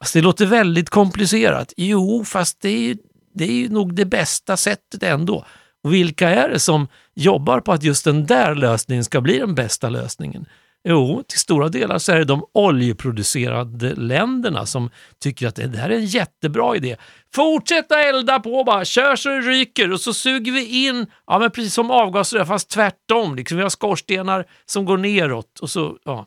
Fast 0.00 0.14
det 0.14 0.20
låter 0.20 0.46
väldigt 0.46 0.90
komplicerat. 0.90 1.72
Jo, 1.76 2.24
fast 2.24 2.60
det 2.60 2.90
är, 2.90 2.96
det 3.34 3.64
är 3.64 3.68
nog 3.68 3.94
det 3.94 4.04
bästa 4.04 4.56
sättet 4.56 5.02
ändå. 5.02 5.44
Och 5.84 5.94
vilka 5.94 6.28
är 6.28 6.48
det 6.48 6.60
som 6.60 6.88
jobbar 7.14 7.60
på 7.60 7.72
att 7.72 7.82
just 7.82 8.04
den 8.04 8.26
där 8.26 8.54
lösningen 8.54 9.04
ska 9.04 9.20
bli 9.20 9.38
den 9.38 9.54
bästa 9.54 9.88
lösningen? 9.88 10.46
Jo, 10.90 11.22
till 11.28 11.38
stora 11.38 11.68
delar 11.68 11.98
så 11.98 12.12
är 12.12 12.18
det 12.18 12.24
de 12.24 12.46
oljeproducerande 12.52 13.94
länderna 13.94 14.66
som 14.66 14.90
tycker 15.20 15.48
att 15.48 15.54
det 15.56 15.76
här 15.76 15.90
är 15.90 15.94
en 15.94 16.06
jättebra 16.06 16.76
idé. 16.76 16.96
Fortsätta 17.34 18.02
elda 18.02 18.40
på 18.40 18.64
bara, 18.64 18.84
kör 18.84 19.16
så 19.16 19.28
det 19.28 19.40
ryker 19.40 19.92
och 19.92 20.00
så 20.00 20.14
suger 20.14 20.52
vi 20.52 20.86
in, 20.86 21.06
ja 21.26 21.38
men 21.38 21.50
precis 21.50 21.74
som 21.74 21.90
avgasrör 21.90 22.44
fast 22.44 22.70
tvärtom. 22.70 23.36
Liksom. 23.36 23.56
Vi 23.56 23.62
har 23.62 23.70
skorstenar 23.70 24.44
som 24.66 24.84
går 24.84 24.96
neråt 24.96 25.58
och 25.58 25.70
så, 25.70 25.96
ja, 26.04 26.26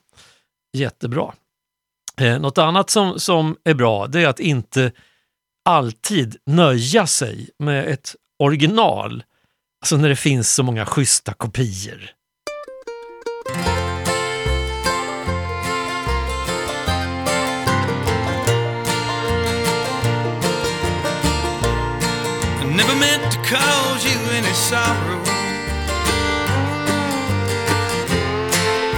jättebra. 0.78 1.34
Eh, 2.22 2.40
något 2.40 2.58
annat 2.58 2.90
som, 2.90 3.20
som 3.20 3.56
är 3.64 3.74
bra 3.74 4.08
det 4.08 4.24
är 4.24 4.28
att 4.28 4.40
inte 4.40 4.92
alltid 5.66 6.36
nöja 6.46 7.08
sig 7.08 7.50
med 7.60 7.88
ett 7.88 8.16
original. 8.40 9.24
Alltså 9.82 9.98
när 9.98 10.10
det 10.10 10.16
finns 10.16 10.54
så 10.54 10.64
många 10.64 10.86
schyssta 10.86 11.34
kopior. 11.34 12.12
Never 22.82 23.00
meant 23.00 23.32
to 23.32 23.38
cause 23.48 24.04
you 24.04 24.18
any 24.32 24.54
sorrow. 24.54 25.22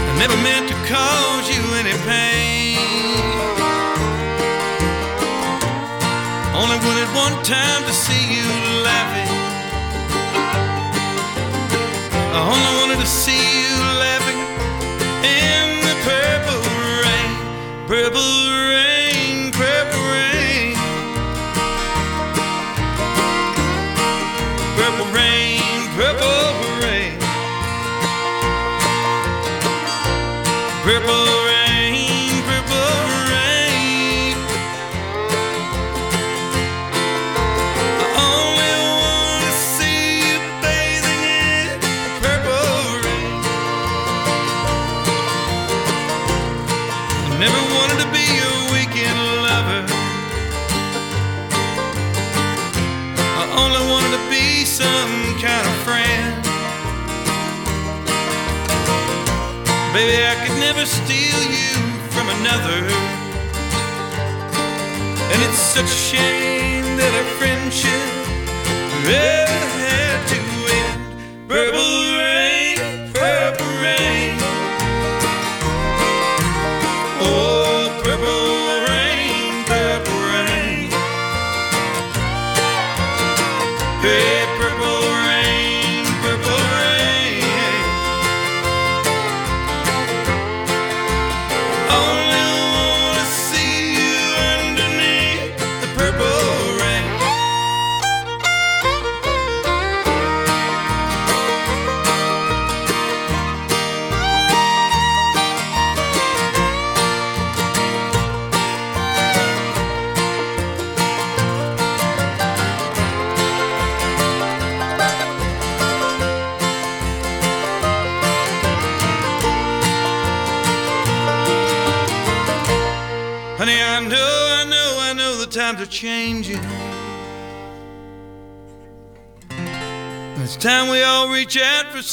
I 0.09 0.13
never 0.23 0.37
meant 0.47 0.69
to 0.71 0.75
cause 0.87 1.45
you 1.53 1.61
any 1.81 1.95
pain. 2.07 2.79
Only 6.55 6.77
wanted 6.85 7.09
one 7.13 7.35
time 7.43 7.83
to 7.83 7.91
see 7.91 8.23
you 8.37 8.47
laughing. 8.87 9.31
I 12.37 12.39
only 12.53 12.73
wanted 12.79 12.99
to 13.03 13.09
see 13.23 13.43
you 13.63 13.75
laughing 14.05 14.41
in 15.39 15.67
the 15.87 15.95
purple 16.07 16.63
rain, 17.03 17.31
purple 17.91 18.31
rain, 18.71 18.82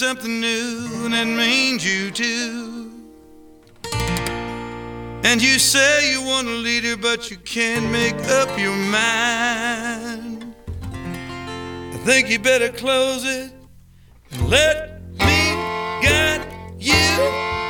something 0.00 0.40
new, 0.40 0.88
and 1.04 1.12
that 1.12 1.26
means 1.26 1.84
you 1.84 2.10
too. 2.10 2.90
And 5.22 5.42
you 5.42 5.58
say 5.58 6.12
you 6.12 6.22
want 6.22 6.48
a 6.48 6.52
leader, 6.52 6.96
but 6.96 7.30
you 7.30 7.36
can't 7.36 7.92
make 7.92 8.16
up 8.40 8.58
your 8.58 8.74
mind. 8.74 10.54
I 10.94 11.98
think 12.02 12.30
you 12.30 12.38
better 12.38 12.70
close 12.70 13.26
it 13.26 13.52
and 14.30 14.48
let 14.48 15.02
me 15.18 15.52
guide 16.02 16.46
you 16.78 17.04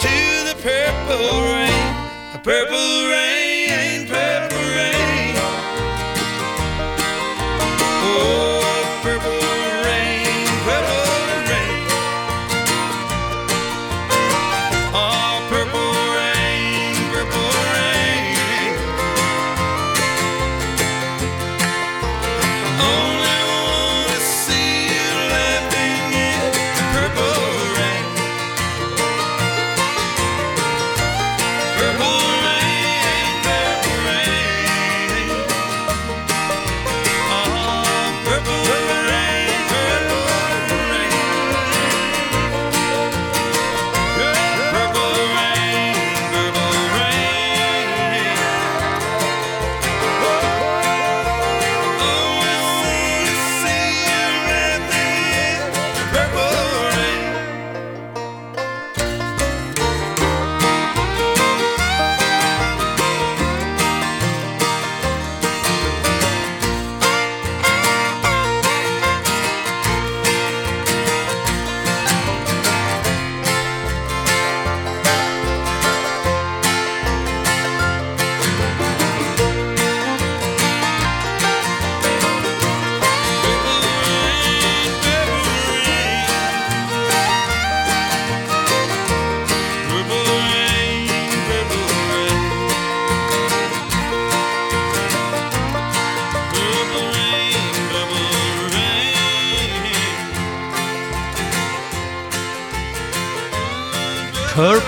to 0.05 0.15
the 0.47 0.55
purple 0.63 1.43
rain. 1.53 1.95
A 2.37 2.41
purple 2.45 3.11
rain. 3.11 3.30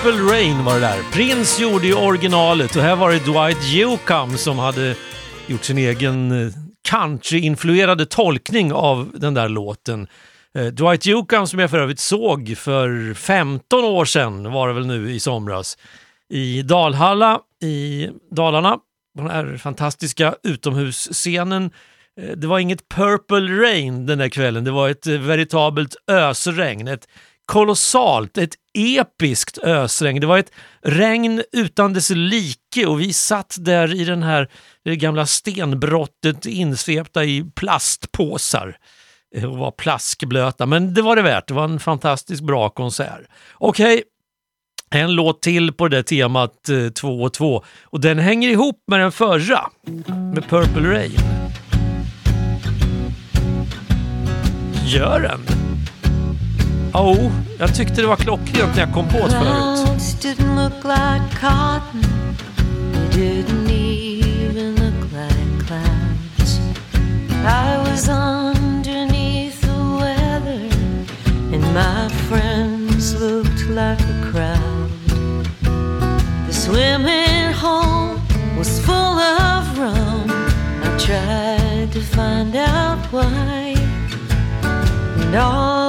Purple 0.03 0.33
Rain 0.33 0.63
var 0.63 0.73
det 0.73 0.79
där. 0.79 1.11
Prince 1.11 1.61
gjorde 1.61 1.87
ju 1.87 1.93
originalet 1.93 2.75
och 2.75 2.81
här 2.81 2.95
var 2.95 3.11
det 3.11 3.19
Dwight 3.19 3.73
Yoakam 3.73 4.37
som 4.37 4.59
hade 4.59 4.95
gjort 5.47 5.63
sin 5.63 5.77
egen 5.77 6.31
eh, 6.31 6.53
country-influerade 6.89 8.05
tolkning 8.05 8.73
av 8.73 9.11
den 9.13 9.33
där 9.33 9.49
låten. 9.49 10.07
Eh, 10.55 10.65
Dwight 10.65 11.07
Yoakam 11.07 11.47
som 11.47 11.59
jag 11.59 11.69
för 11.69 11.79
övrigt 11.79 11.99
såg 11.99 12.53
för 12.57 13.13
15 13.13 13.85
år 13.85 14.05
sedan 14.05 14.51
var 14.51 14.67
det 14.67 14.73
väl 14.73 14.87
nu 14.87 15.11
i 15.11 15.19
somras 15.19 15.77
i 16.29 16.61
Dalhalla 16.61 17.39
i 17.61 18.09
Dalarna. 18.31 18.77
Den 19.17 19.29
här 19.29 19.57
fantastiska 19.57 20.35
utomhusscenen. 20.43 21.71
Eh, 22.21 22.31
det 22.37 22.47
var 22.47 22.59
inget 22.59 22.89
Purple 22.89 23.61
Rain 23.61 24.05
den 24.05 24.17
där 24.17 24.29
kvällen, 24.29 24.63
det 24.63 24.71
var 24.71 24.89
ett 24.89 25.07
veritabelt 25.07 25.95
ösregn. 26.07 26.87
Ett 26.87 27.07
kolossalt, 27.45 28.37
ett 28.37 28.55
episkt 28.73 29.57
ösregn. 29.57 30.21
Det 30.21 30.27
var 30.27 30.37
ett 30.37 30.51
regn 30.81 31.43
utan 31.51 31.93
dess 31.93 32.09
like 32.09 32.85
och 32.87 33.01
vi 33.01 33.13
satt 33.13 33.55
där 33.59 33.95
i 33.95 34.03
den 34.05 34.23
här 34.23 34.49
det 34.85 34.95
gamla 34.95 35.25
stenbrottet 35.25 36.45
insvepta 36.45 37.23
i 37.23 37.45
plastpåsar 37.55 38.77
eh, 39.35 39.45
och 39.45 39.57
var 39.57 39.71
plaskblöta. 39.71 40.65
Men 40.65 40.93
det 40.93 41.01
var 41.01 41.15
det 41.15 41.21
värt, 41.21 41.47
det 41.47 41.53
var 41.53 41.63
en 41.63 41.79
fantastiskt 41.79 42.43
bra 42.43 42.69
konsert. 42.69 43.21
Okej, 43.53 44.03
en 44.91 45.11
låt 45.11 45.41
till 45.41 45.73
på 45.73 45.87
det 45.87 45.97
där 45.97 46.03
temat 46.03 46.69
eh, 46.69 46.89
2 46.89 47.21
och 47.21 47.33
2 47.33 47.63
och 47.83 47.99
den 47.99 48.19
hänger 48.19 48.49
ihop 48.49 48.83
med 48.87 48.99
den 48.99 49.11
förra, 49.11 49.69
med 50.33 50.49
Purple 50.49 50.91
Rain. 50.91 51.19
Gör 54.85 55.19
den? 55.19 55.62
Jo, 56.93 57.31
jag 57.59 57.75
tyckte 57.75 58.01
det 58.01 58.07
var 58.07 58.15
klockrent 58.15 58.75
när 58.75 58.79
jag 58.79 58.93
kom 58.93 59.09
didn't 60.23 60.55
look 60.55 60.83
like 60.83 61.39
cotton. 61.41 62.03
They 62.93 63.09
didn't 63.09 63.69
even 63.69 64.75
look 64.75 65.11
like 65.11 65.67
clouds. 65.67 66.59
I 67.45 67.77
was 67.77 68.07
underneath 68.07 69.59
the 69.61 69.79
weather, 69.99 70.69
and 71.53 71.73
my 71.73 72.09
friends 72.29 73.19
looked 73.19 73.67
like 73.67 73.99
a 73.99 74.31
crowd. 74.31 74.91
The 76.47 76.53
swimming 76.53 77.53
hole 77.53 78.17
was 78.57 78.79
full 78.79 79.19
of 79.19 79.77
rum. 79.77 80.31
I 80.83 80.97
tried 80.97 81.91
to 81.91 82.01
find 82.01 82.55
out 82.55 82.99
why. 83.11 83.75
And 84.63 85.35
all 85.35 85.82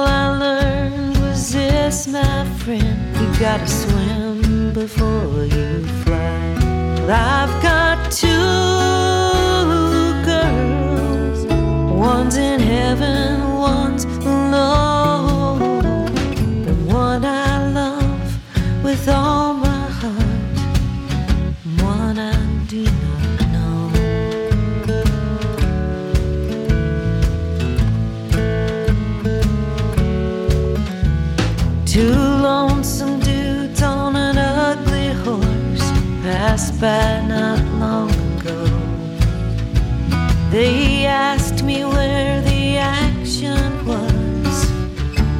this, 1.95 2.07
my 2.07 2.45
friend. 2.59 3.15
You 3.15 3.39
gotta 3.39 3.67
swim 3.67 4.73
before 4.73 5.45
you 5.45 5.85
fly. 6.03 6.55
Well, 6.97 7.11
I've 7.11 7.61
got 7.63 8.11
two 8.11 8.27
girls. 10.29 11.45
One's 11.91 12.35
in 12.37 12.59
heaven, 12.59 13.55
one's 13.55 14.05
below. 14.05 15.57
The 16.67 16.75
one 16.93 17.23
I 17.23 17.71
love 17.71 18.83
with 18.83 19.07
all 19.07 19.53
my 19.53 19.87
heart. 20.01 20.57
One 21.81 22.19
I 22.19 22.35
do 22.67 22.85
by 36.55 37.19
not 37.27 37.59
long 37.83 38.09
ago. 38.39 38.65
They 40.51 41.05
asked 41.05 41.65
me 41.65 41.83
where 41.83 42.41
the 42.43 42.77
action 42.77 43.85
was. 43.85 44.71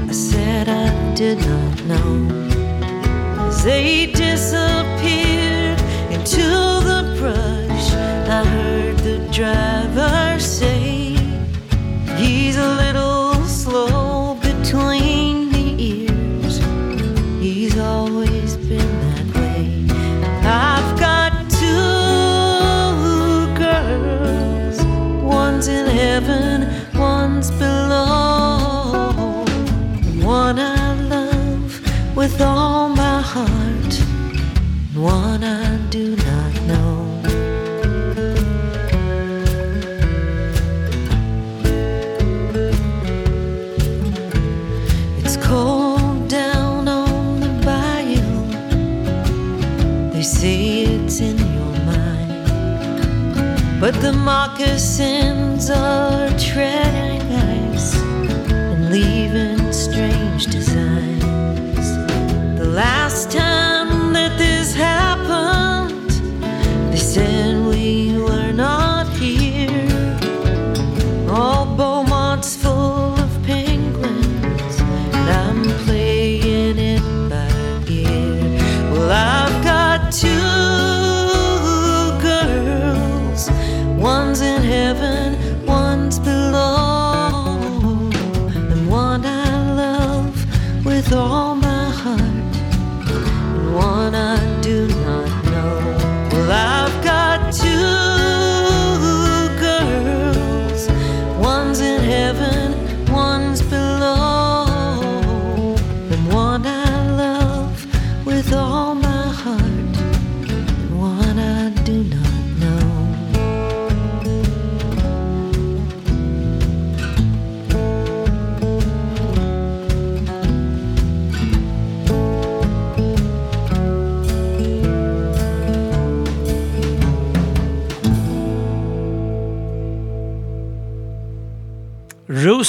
I 0.09 0.11
said 0.11 0.67
I 0.67 1.15
did 1.15 1.37
not 1.37 1.85
know. 1.85 2.11
As 3.47 3.63
they 3.63 4.07
disappeared 4.07 5.79
into 6.11 6.47
the 6.89 7.01
brush, 7.17 7.93
I 8.37 8.43
heard 8.43 8.97
the 8.99 9.19
driver 9.31 10.37
say, 10.37 11.15
He's 12.17 12.57
a 12.57 12.75
little 12.75 13.04
the 54.05 54.13
moccasins 54.13 55.71
are 55.71 56.29
treading 56.37 56.94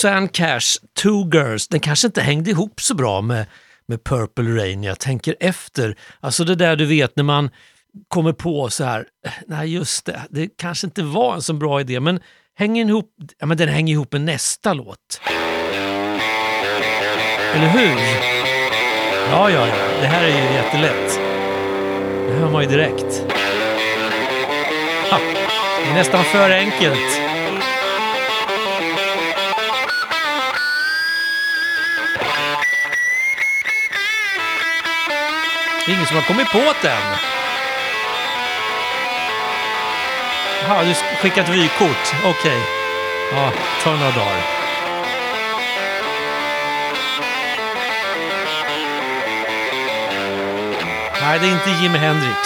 Roseanne 0.07 0.28
Cash, 0.28 0.78
Two 1.02 1.30
Girls, 1.32 1.68
den 1.68 1.80
kanske 1.80 2.07
inte 2.07 2.20
hängde 2.20 2.50
ihop 2.50 2.80
så 2.80 2.94
bra 2.94 3.20
med, 3.20 3.46
med 3.88 4.04
Purple 4.04 4.57
Rain. 4.62 4.82
Jag 4.82 4.98
tänker 4.98 5.36
efter. 5.40 5.96
Alltså 6.20 6.44
det 6.44 6.54
där 6.54 6.76
du 6.76 6.84
vet 6.84 7.16
när 7.16 7.24
man 7.24 7.50
kommer 8.09 8.32
på 8.32 8.70
så 8.70 8.84
här, 8.84 9.04
eh, 9.26 9.32
nej 9.46 9.74
just 9.74 10.07
det, 10.07 10.22
det 10.30 10.48
kanske 10.59 10.86
inte 10.86 11.02
var 11.02 11.34
en 11.34 11.42
så 11.42 11.52
bra 11.52 11.80
idé, 11.80 12.00
men 12.00 12.20
hänger 12.59 12.82
den 12.84 12.88
ihop, 12.88 13.11
ja, 13.38 13.46
men 13.46 13.57
den 13.57 13.68
hänger 13.68 13.92
ihop 13.92 14.12
med 14.12 14.20
nästa 14.20 14.72
låt. 14.72 15.20
Eller 17.54 17.68
hur? 17.68 18.00
Ja, 19.30 19.50
ja, 19.50 19.66
ja, 19.66 19.74
det 20.00 20.07
här 20.07 20.24
är 20.24 20.28
ju 20.28 20.54
jättelätt. 20.54 21.20
Det 22.28 22.32
hör 22.32 22.50
man 22.50 22.62
ju 22.62 22.68
direkt. 22.68 23.22
Ha, 25.11 25.18
det 25.84 25.90
är 25.90 25.94
nästan 25.94 26.24
för 26.24 26.50
enkelt. 26.50 27.26
Det 35.87 35.93
är 35.93 35.95
ingen 35.95 36.07
som 36.07 36.16
har 36.16 36.22
kommit 36.22 36.51
på 36.53 36.59
det 36.82 36.89
än! 36.89 37.16
Jaha, 40.62 40.84
du 40.84 40.95
skickar 40.95 41.43
ett 41.43 41.49
vykort. 41.49 42.14
Okej. 42.24 42.61
Ja, 43.32 43.53
ta 43.82 43.91
några 43.91 44.11
dagar. 44.11 44.43
Nej, 51.20 51.39
det 51.39 51.47
är 51.47 51.53
inte 51.53 51.70
Jimi 51.70 51.99
Hendrix. 51.99 52.39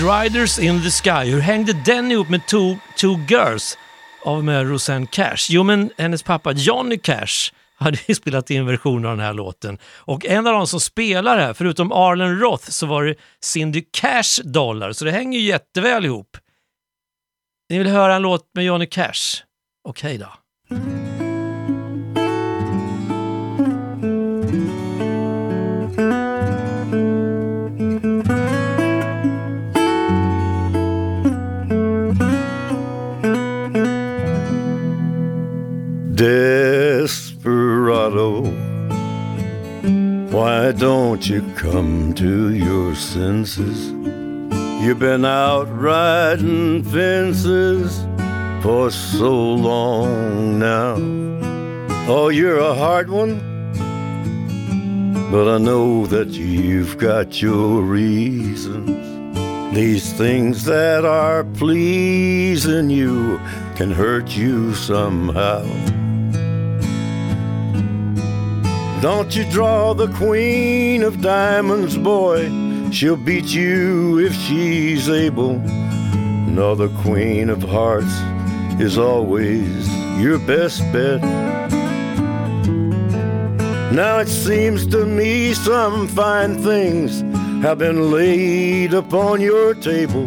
Riders 0.00 0.58
in 0.58 0.82
the 0.82 0.90
Sky. 0.90 1.30
Hur 1.30 1.40
hängde 1.40 1.72
den 1.72 2.12
ihop 2.12 2.28
med 2.28 2.46
Two, 2.46 2.76
two 2.96 3.18
Girls 3.28 3.78
av 4.24 4.44
med 4.44 4.68
Rosanne 4.68 5.06
Cash? 5.06 5.46
Jo, 5.48 5.62
men 5.62 5.90
hennes 5.98 6.22
pappa 6.22 6.52
Johnny 6.52 6.98
Cash 6.98 7.52
hade 7.76 7.98
ju 8.06 8.14
spelat 8.14 8.50
in 8.50 8.66
version 8.66 9.04
av 9.04 9.16
den 9.16 9.26
här 9.26 9.34
låten. 9.34 9.78
Och 9.84 10.26
en 10.26 10.46
av 10.46 10.52
de 10.52 10.66
som 10.66 10.80
spelar 10.80 11.38
här, 11.38 11.54
förutom 11.54 11.92
Arlen 11.92 12.38
Roth, 12.38 12.70
så 12.70 12.86
var 12.86 13.04
det 13.04 13.14
Cindy 13.44 13.84
Cash 13.90 14.42
Dollar, 14.44 14.92
så 14.92 15.04
det 15.04 15.10
hänger 15.10 15.38
ju 15.38 15.44
jätteväl 15.44 16.04
ihop. 16.04 16.36
Ni 17.70 17.78
vill 17.78 17.88
höra 17.88 18.14
en 18.14 18.22
låt 18.22 18.50
med 18.54 18.64
Johnny 18.64 18.86
Cash? 18.86 19.42
Okej 19.88 20.18
då. 20.18 20.28
Desperado, 36.20 37.62
why 40.30 40.70
don't 40.72 41.26
you 41.26 41.40
come 41.56 42.12
to 42.12 42.52
your 42.52 42.94
senses? 42.94 43.90
You've 44.84 44.98
been 44.98 45.24
out 45.24 45.64
riding 45.74 46.84
fences 46.84 48.04
for 48.62 48.90
so 48.90 49.32
long 49.32 50.58
now. 50.58 50.96
Oh, 52.06 52.28
you're 52.28 52.58
a 52.58 52.74
hard 52.74 53.08
one, 53.08 53.40
but 55.32 55.48
I 55.48 55.56
know 55.56 56.04
that 56.04 56.28
you've 56.28 56.98
got 56.98 57.40
your 57.40 57.80
reasons. 57.80 59.74
These 59.74 60.12
things 60.12 60.66
that 60.66 61.06
are 61.06 61.44
pleasing 61.44 62.90
you 62.90 63.40
can 63.74 63.90
hurt 63.90 64.36
you 64.36 64.74
somehow. 64.74 65.64
Don't 69.00 69.34
you 69.34 69.50
draw 69.50 69.94
the 69.94 70.08
queen 70.08 71.02
of 71.02 71.22
diamonds, 71.22 71.96
boy? 71.96 72.50
She'll 72.90 73.16
beat 73.16 73.46
you 73.46 74.18
if 74.18 74.34
she's 74.34 75.08
able. 75.08 75.54
No, 75.54 76.74
the 76.74 76.90
queen 77.00 77.48
of 77.48 77.62
hearts 77.62 78.12
is 78.78 78.98
always 78.98 79.88
your 80.20 80.38
best 80.40 80.80
bet. 80.92 81.22
Now 83.90 84.18
it 84.18 84.28
seems 84.28 84.86
to 84.88 85.06
me 85.06 85.54
some 85.54 86.06
fine 86.06 86.62
things 86.62 87.22
have 87.62 87.78
been 87.78 88.10
laid 88.10 88.92
upon 88.92 89.40
your 89.40 89.72
table, 89.72 90.26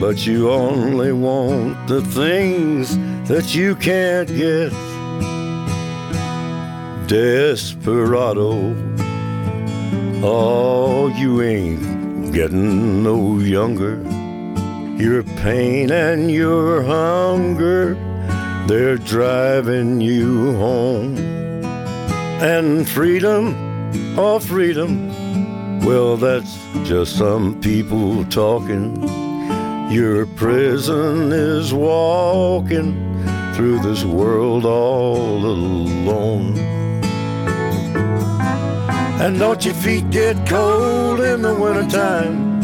but 0.00 0.26
you 0.26 0.50
only 0.50 1.12
want 1.12 1.86
the 1.86 2.02
things 2.02 2.98
that 3.28 3.54
you 3.54 3.76
can't 3.76 4.26
get. 4.28 4.72
Desperado, 7.06 8.74
oh, 10.22 11.08
you 11.18 11.42
ain't 11.42 12.32
getting 12.32 13.02
no 13.02 13.38
younger. 13.38 14.00
Your 14.96 15.22
pain 15.22 15.90
and 15.90 16.30
your 16.30 16.82
hunger, 16.82 17.94
they're 18.66 18.96
driving 18.96 20.00
you 20.00 20.54
home. 20.56 21.18
And 22.40 22.88
freedom, 22.88 23.54
oh, 24.16 24.38
freedom, 24.38 25.08
well, 25.84 26.16
that's 26.16 26.56
just 26.84 27.16
some 27.18 27.60
people 27.60 28.24
talking. 28.26 29.02
Your 29.90 30.24
prison 30.24 31.32
is 31.32 31.74
walking 31.74 32.94
through 33.54 33.80
this 33.80 34.04
world 34.04 34.64
all 34.64 35.44
alone. 35.44 36.81
And 39.20 39.38
don't 39.38 39.64
your 39.64 39.74
feet 39.74 40.10
get 40.10 40.36
cold 40.48 41.20
in 41.20 41.42
the 41.42 41.54
wintertime? 41.54 42.60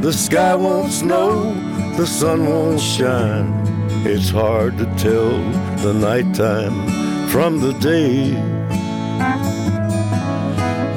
The 0.00 0.12
sky 0.12 0.54
won't 0.54 0.92
snow, 0.92 1.52
the 1.96 2.06
sun 2.06 2.46
won't 2.46 2.80
shine. 2.80 3.62
It's 4.04 4.30
hard 4.30 4.78
to 4.78 4.86
tell 4.96 5.30
the 5.84 5.92
nighttime 5.94 7.28
from 7.28 7.60
the 7.60 7.72
day. 7.74 8.30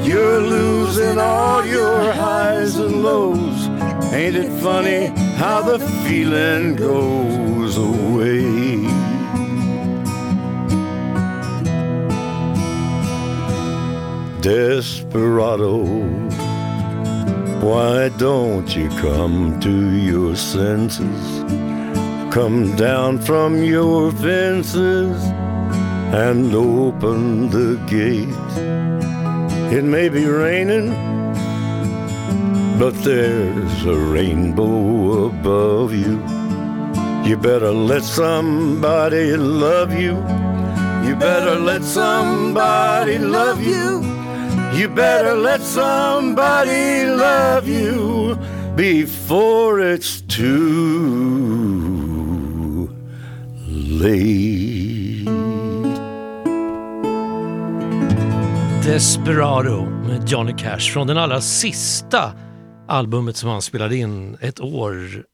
You're 0.04 0.42
losing 0.42 1.20
all 1.20 1.66
your 1.66 2.12
highs 2.14 2.76
and 2.78 3.04
lows. 3.04 3.68
Ain't 4.14 4.36
it 4.36 4.52
funny 4.62 5.08
how 5.36 5.62
the 5.62 5.80
feeling 6.08 6.76
goes 6.76 7.78
away? 7.78 8.55
Desperado, 14.46 15.84
why 17.66 18.10
don't 18.10 18.76
you 18.76 18.90
come 18.90 19.60
to 19.60 19.96
your 19.96 20.36
senses? 20.36 21.44
Come 22.32 22.76
down 22.76 23.18
from 23.18 23.64
your 23.64 24.12
fences 24.12 25.20
and 26.14 26.54
open 26.54 27.50
the 27.50 27.84
gate. 27.88 28.30
It 29.76 29.84
may 29.84 30.10
be 30.10 30.28
raining, 30.28 30.92
but 32.78 32.94
there's 33.04 33.86
a 33.86 33.96
rainbow 33.96 35.26
above 35.26 35.92
you. 35.92 36.24
You 37.28 37.36
better 37.36 37.72
let 37.72 38.04
somebody 38.04 39.36
love 39.36 39.92
you. 39.92 40.18
You 41.04 41.16
better 41.16 41.56
let 41.56 41.84
somebody 41.84 43.18
love 43.18 43.60
you. 43.60 44.15
You 44.78 44.90
better 44.90 45.36
let 45.36 45.62
somebody 45.62 47.06
love 47.06 47.70
you 47.70 48.38
before 48.76 49.94
it's 49.94 50.22
too 50.38 51.66
late. 54.02 55.26
Desperado 58.84 59.86
med 59.86 60.30
Johnny 60.30 60.54
Cash 60.58 60.94
från 60.94 61.08
den 61.08 61.18
allra 61.18 61.42
sista 61.42 62.34
albumet 62.88 63.38
som 63.38 63.50
han 63.50 63.62
spelade 63.62 63.96
in 63.96 64.38
ett 64.42 64.60
år 64.60 65.26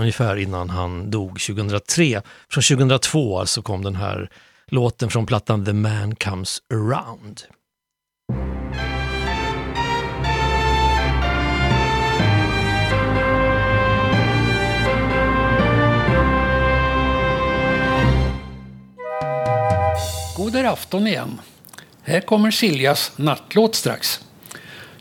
ungefär 0.00 0.36
innan 0.36 0.70
han 0.70 1.10
dog 1.10 1.40
2003. 1.40 2.22
Från 2.48 2.62
2002 2.62 3.38
alltså 3.38 3.62
kom 3.62 3.82
den 3.82 3.96
här 3.96 4.30
låten 4.66 5.10
från 5.10 5.26
plattan 5.26 5.64
The 5.64 5.72
Man 5.72 6.14
Comes 6.14 6.58
Around. 6.72 7.40
God 20.40 20.56
afton 20.56 21.06
igen. 21.06 21.40
Här 22.02 22.20
kommer 22.20 22.50
Siljas 22.50 23.12
nattlåt 23.16 23.74
strax. 23.74 24.20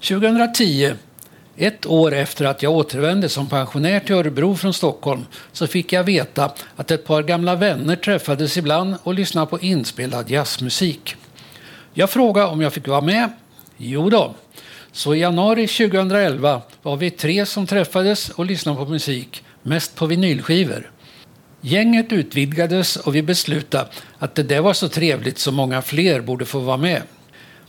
2010, 0.01 0.93
ett 1.57 1.85
år 1.85 2.13
efter 2.13 2.45
att 2.45 2.63
jag 2.63 2.73
återvände 2.73 3.29
som 3.29 3.49
pensionär 3.49 3.99
till 3.99 4.15
Örebro 4.15 4.55
från 4.55 4.73
Stockholm, 4.73 5.25
så 5.51 5.67
fick 5.67 5.93
jag 5.93 6.03
veta 6.03 6.51
att 6.75 6.91
ett 6.91 7.05
par 7.05 7.23
gamla 7.23 7.55
vänner 7.55 7.95
träffades 7.95 8.57
ibland 8.57 8.95
och 9.03 9.13
lyssnade 9.13 9.47
på 9.47 9.59
inspelad 9.59 10.29
jazzmusik. 10.29 11.15
Jag 11.93 12.09
frågade 12.09 12.47
om 12.47 12.61
jag 12.61 12.73
fick 12.73 12.87
vara 12.87 13.01
med. 13.01 13.29
Jo 13.77 14.09
då. 14.09 14.35
Så 14.91 15.15
i 15.15 15.19
januari 15.19 15.67
2011 15.67 16.61
var 16.81 16.97
vi 16.97 17.11
tre 17.11 17.45
som 17.45 17.67
träffades 17.67 18.29
och 18.29 18.45
lyssnade 18.45 18.77
på 18.77 18.85
musik, 18.85 19.43
mest 19.61 19.95
på 19.95 20.05
vinylskivor. 20.05 20.91
Gänget 21.61 22.11
utvidgades 22.11 22.95
och 22.95 23.15
vi 23.15 23.21
beslutade 23.21 23.89
att 24.17 24.35
det 24.35 24.43
där 24.43 24.61
var 24.61 24.73
så 24.73 24.89
trevligt 24.89 25.39
så 25.39 25.51
många 25.51 25.81
fler 25.81 26.21
borde 26.21 26.45
få 26.45 26.59
vara 26.59 26.77
med. 26.77 27.01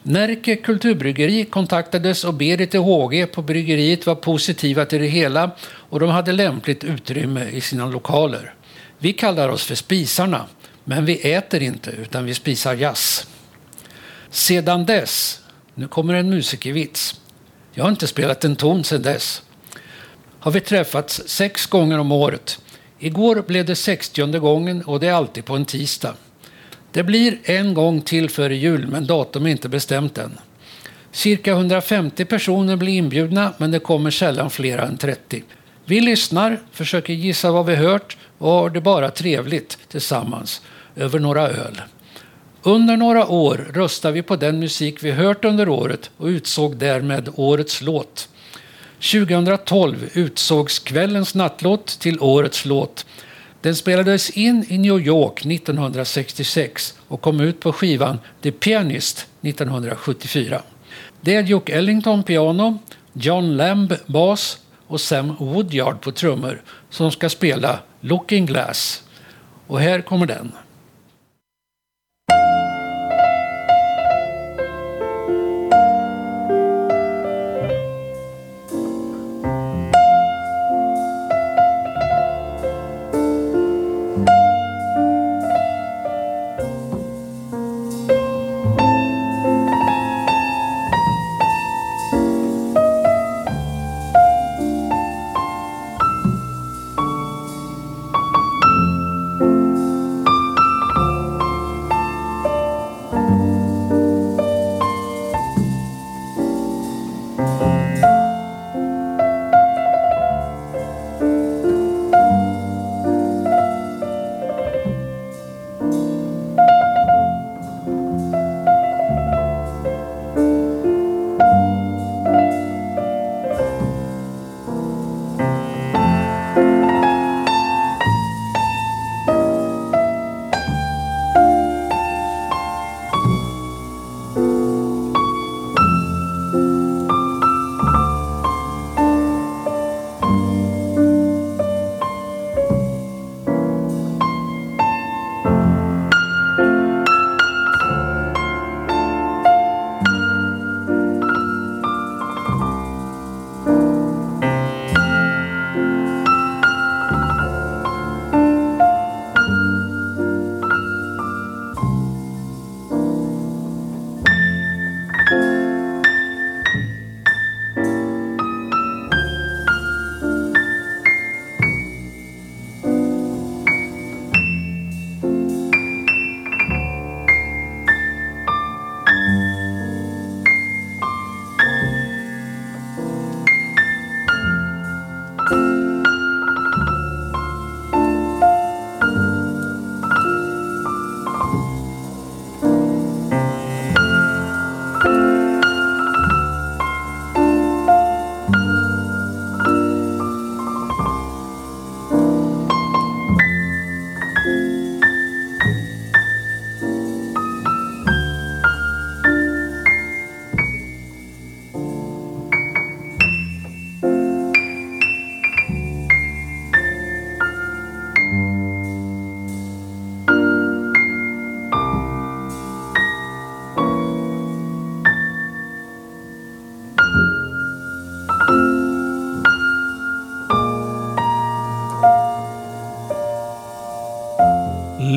Närke 0.03 0.57
kulturbryggeri 0.57 1.45
kontaktades 1.45 2.25
och 2.25 2.35
Berit 2.35 2.75
och 2.75 2.85
HG 2.85 3.27
på 3.27 3.43
bryggeriet 3.43 4.07
var 4.07 4.15
positiva 4.15 4.85
till 4.85 5.01
det 5.01 5.07
hela 5.07 5.51
och 5.63 6.01
de 6.01 6.11
hade 6.11 6.33
lämpligt 6.33 6.85
utrymme 6.85 7.49
i 7.51 7.61
sina 7.61 7.87
lokaler. 7.87 8.55
Vi 8.99 9.13
kallar 9.13 9.49
oss 9.49 9.65
för 9.65 9.75
Spisarna, 9.75 10.47
men 10.85 11.05
vi 11.05 11.33
äter 11.33 11.63
inte 11.63 11.91
utan 11.91 12.25
vi 12.25 12.35
spisar 12.35 12.75
jazz. 12.75 13.27
Sedan 14.31 14.87
dess, 14.87 15.41
nu 15.75 15.89
kommer 15.89 16.15
en 16.15 16.31
musikervits. 16.31 17.21
Jag 17.73 17.85
har 17.85 17.91
inte 17.91 18.07
spelat 18.07 18.45
en 18.45 18.57
ton 18.57 18.85
sedan 18.85 19.03
dess. 19.03 19.43
Har 20.41 20.51
vi 20.51 20.61
träffats 20.61 21.23
sex 21.27 21.67
gånger 21.67 21.99
om 21.99 22.13
året. 22.13 22.59
Igår 23.03 23.45
blev 23.47 23.65
det 23.67 23.77
60 23.77 24.39
gången 24.39 24.83
och 24.83 25.01
det 25.01 25.09
är 25.09 25.13
alltid 25.13 25.45
på 25.45 25.57
en 25.57 25.65
tisdag. 25.65 26.15
Det 26.93 27.03
blir 27.03 27.39
en 27.45 27.75
gång 27.75 28.01
till 28.01 28.31
före 28.31 28.57
jul, 28.57 28.87
men 28.87 29.07
datum 29.07 29.47
är 29.47 29.51
inte 29.51 29.69
bestämt 29.69 30.19
än. 30.19 30.39
Cirka 31.13 31.51
150 31.51 32.25
personer 32.25 32.77
blir 32.77 32.93
inbjudna, 32.93 33.53
men 33.59 33.71
det 33.71 33.79
kommer 33.79 34.11
sällan 34.11 34.51
fler 34.51 34.79
än 34.79 34.97
30. 34.97 35.43
Vi 35.85 36.01
lyssnar, 36.01 36.61
försöker 36.73 37.13
gissa 37.13 37.53
vad 37.53 37.67
vi 37.67 37.75
hört 37.75 38.17
och 38.39 38.51
har 38.51 38.71
det 38.71 38.81
bara 38.81 39.11
trevligt 39.11 39.79
tillsammans 39.89 40.63
över 40.97 41.19
några 41.19 41.49
öl. 41.49 41.83
Under 42.63 42.97
några 42.97 43.27
år 43.27 43.71
röstade 43.75 44.15
vi 44.15 44.23
på 44.23 44.37
den 44.37 44.61
musik 44.61 45.05
vi 45.05 45.11
hört 45.11 45.45
under 45.45 45.69
året 45.69 46.11
och 46.17 46.27
utsåg 46.27 46.77
därmed 46.77 47.29
årets 47.35 47.83
låt. 47.83 48.29
2012 49.01 50.11
utsågs 50.15 50.79
kvällens 50.79 51.35
nattlåt 51.35 51.87
till 51.87 52.21
årets 52.21 52.65
låt. 52.65 53.07
Den 53.61 53.77
spelades 53.77 54.31
in 54.31 54.65
i 54.69 54.79
New 54.79 55.01
York 55.01 55.47
1966 55.47 56.95
och 57.09 57.21
kom 57.21 57.41
ut 57.41 57.61
på 57.61 57.73
skivan 57.73 58.19
The 58.43 58.53
Pianist 58.53 59.27
1974. 59.43 60.63
Det 61.21 61.35
är 61.35 61.43
Duke 61.43 61.73
Ellington 61.73 62.23
piano, 62.23 62.79
John 63.13 63.57
Lamb 63.57 63.95
bas 64.07 64.59
och 64.87 65.01
Sam 65.01 65.37
Woodyard 65.39 66.01
på 66.01 66.13
trummor 66.13 66.63
som 66.91 67.11
ska 67.11 67.29
spela 67.29 67.79
Looking 68.01 68.47
Glass. 68.47 69.03
Och 69.67 69.81
här 69.81 70.01
kommer 70.01 70.27
den. 70.27 70.53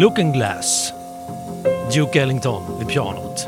Looking 0.04 0.32
Glass. 0.32 0.93
Duke 1.93 2.22
Ellington 2.22 2.80
vid 2.80 2.88
pianot. 2.88 3.47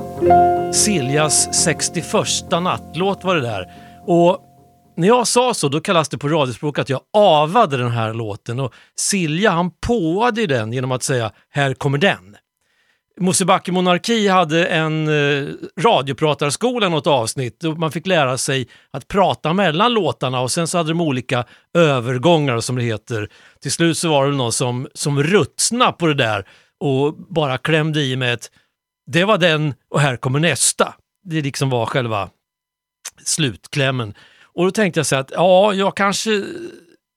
Siljas 0.76 1.54
61 1.54 2.52
nattlåt 2.52 3.24
var 3.24 3.36
det 3.36 3.42
där. 3.42 3.72
Och 4.06 4.40
när 4.98 5.08
jag 5.08 5.28
sa 5.28 5.54
så, 5.54 5.70
då 5.70 5.80
kallas 5.80 6.10
det 6.10 6.18
på 6.18 6.28
radiospråk 6.28 6.80
att 6.80 6.90
jag 6.90 7.02
avade 7.14 7.78
den 7.78 7.92
här 7.92 8.14
låten 8.14 8.60
och 8.60 8.74
Silja 9.00 9.52
han 9.52 9.72
påade 9.88 10.48
den 10.48 10.74
genom 10.74 10.92
att 10.92 11.04
säga 11.04 11.32
“Här 11.50 11.74
kommer 11.74 11.98
den”. 11.98 12.36
Mosebacke 13.22 13.72
monarki 13.72 14.28
hade 14.28 14.68
en 14.68 15.08
eh, 15.08 15.48
radiopratarskola, 15.80 16.90
något 16.90 17.08
avsnitt, 17.08 17.64
och 17.64 17.80
man 17.80 17.92
fick 17.92 18.08
lära 18.08 18.38
sig 18.38 18.68
att 18.92 19.08
prata 19.08 19.54
mellan 19.54 19.94
låtarna 19.94 20.40
och 20.40 20.52
sen 20.52 20.68
så 20.68 20.78
hade 20.78 20.90
de 20.90 21.02
olika 21.02 21.46
övergångar 21.74 22.60
som 22.60 22.76
det 22.76 22.84
heter. 22.84 23.30
Till 23.62 23.72
slut 23.72 23.98
så 23.98 24.10
var 24.10 24.28
det 24.28 24.36
någon 24.36 24.52
som, 24.52 24.88
som 24.94 25.24
rutsna 25.24 25.92
på 25.92 26.08
det 26.08 26.14
där 26.14 26.48
och 26.80 27.14
bara 27.14 27.58
klämde 27.58 28.02
i 28.02 28.16
med 28.16 28.34
ett 28.34 28.52
“det 29.12 29.24
var 29.24 29.38
den 29.38 29.74
och 29.90 30.00
här 30.00 30.18
kommer 30.18 30.40
nästa”. 30.40 30.94
Det 31.24 31.42
liksom 31.42 31.70
var 31.70 31.86
själva 31.86 32.30
slutklämmen. 33.24 34.14
Och 34.44 34.66
då 34.66 34.72
tänkte 34.72 35.00
jag 35.00 35.08
så 35.08 35.16
här 35.16 35.22
att 35.22 35.32
ja, 35.32 35.74
jag 35.74 35.96
kanske 35.96 36.44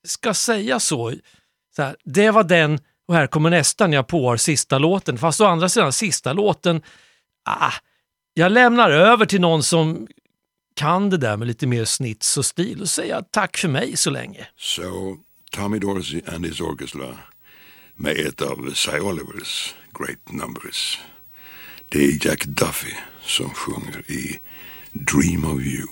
ska 0.07 0.35
säga 0.35 0.81
så. 0.81 1.13
så 1.77 1.83
här, 1.83 1.97
det 2.05 2.31
var 2.31 2.45
den 2.45 2.81
och 3.09 3.15
här 3.15 3.27
kommer 3.27 3.51
nästa 3.51 3.87
när 3.87 3.97
jag 3.97 4.07
påar 4.07 4.37
sista 4.37 4.79
låten. 4.79 5.19
Fast 5.19 5.41
å 5.41 5.45
andra 5.45 5.69
sidan, 5.69 5.93
sista 5.93 6.33
låten, 6.33 6.83
ah, 7.45 7.73
jag 8.35 8.53
lämnar 8.53 8.91
över 8.91 9.27
till 9.27 9.41
någon 9.41 9.63
som 9.63 10.07
kan 10.75 11.11
det 11.11 11.17
där 11.17 11.37
med 11.37 11.49
lite 11.49 11.67
mer 11.67 11.85
snits 11.85 12.37
och 12.37 12.45
stil 12.45 12.81
och 12.81 12.89
säga 12.89 13.23
tack 13.31 13.57
för 13.57 13.69
mig 13.69 13.97
så 13.97 14.11
länge. 14.11 14.47
So 14.57 15.17
Tommy 15.51 15.79
Dorsey 15.79 16.21
and 16.27 16.47
his 16.47 16.61
orchestra 16.61 17.19
med 17.95 18.19
ett 18.19 18.43
av 18.43 18.73
Cy 18.75 18.99
Olivers 19.01 19.75
great 19.99 20.33
numbers. 20.33 21.01
Det 21.89 22.05
är 22.05 22.27
Jack 22.27 22.45
Duffy 22.47 22.95
som 23.23 23.51
sjunger 23.51 24.11
i 24.11 24.41
Dream 24.93 25.45
of 25.45 25.63
You. 25.63 25.87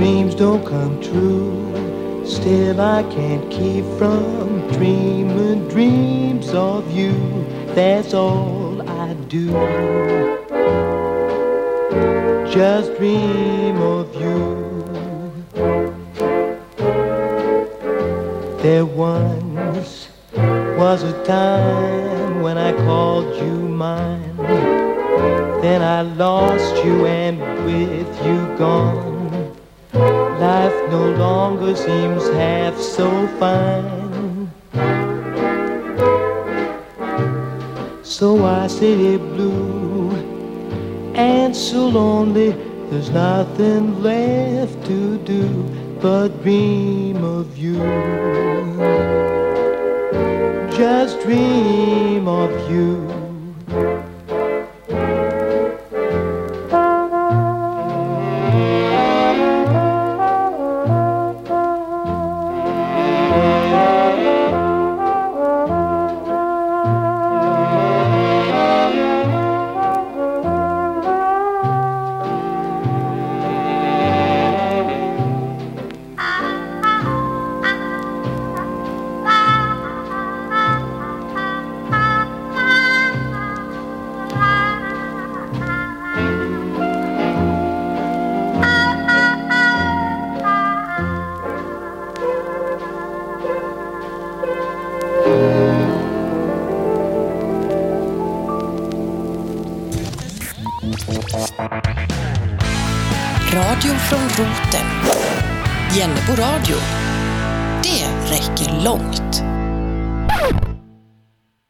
Dreams 0.00 0.34
don't 0.34 0.64
come 0.64 0.98
true. 1.02 2.24
Still, 2.24 2.80
I 2.80 3.02
can't 3.12 3.50
keep 3.50 3.84
from 3.98 4.66
dreaming 4.72 5.68
dreams 5.68 6.48
of 6.54 6.90
you. 6.90 7.12
That's 7.74 8.14
all 8.14 8.80
I 8.88 9.12
do. 9.28 9.48
Just 12.50 12.96
dream 12.96 13.76
of 13.76 14.14
you. 14.14 15.34
There 18.62 18.86
once 18.86 20.08
was 20.78 21.02
a 21.02 21.24
time 21.26 22.40
when 22.40 22.56
I 22.56 22.72
called 22.86 23.36
you 23.36 23.52
mine. 23.52 24.34
Then 25.60 25.82
I 25.82 26.00
lost 26.00 26.74
you 26.86 27.04
and 27.04 27.38
with 27.66 28.24
you 28.24 28.56
gone. 28.56 29.09
No 30.90 31.10
longer 31.12 31.76
seems 31.76 32.28
half 32.30 32.76
so 32.76 33.08
fine. 33.38 34.50
So 38.02 38.44
I 38.44 38.66
sit 38.66 38.98
here 38.98 39.18
blue 39.18 40.10
and 41.14 41.54
so 41.54 41.86
lonely. 41.86 42.50
There's 42.90 43.10
nothing 43.10 44.02
left 44.02 44.84
to 44.86 45.18
do 45.18 45.46
but 46.02 46.42
dream 46.42 47.22
of 47.22 47.56
you. 47.56 47.78
Just 50.76 51.20
dream 51.20 52.26
of 52.26 52.50
you. 52.70 53.09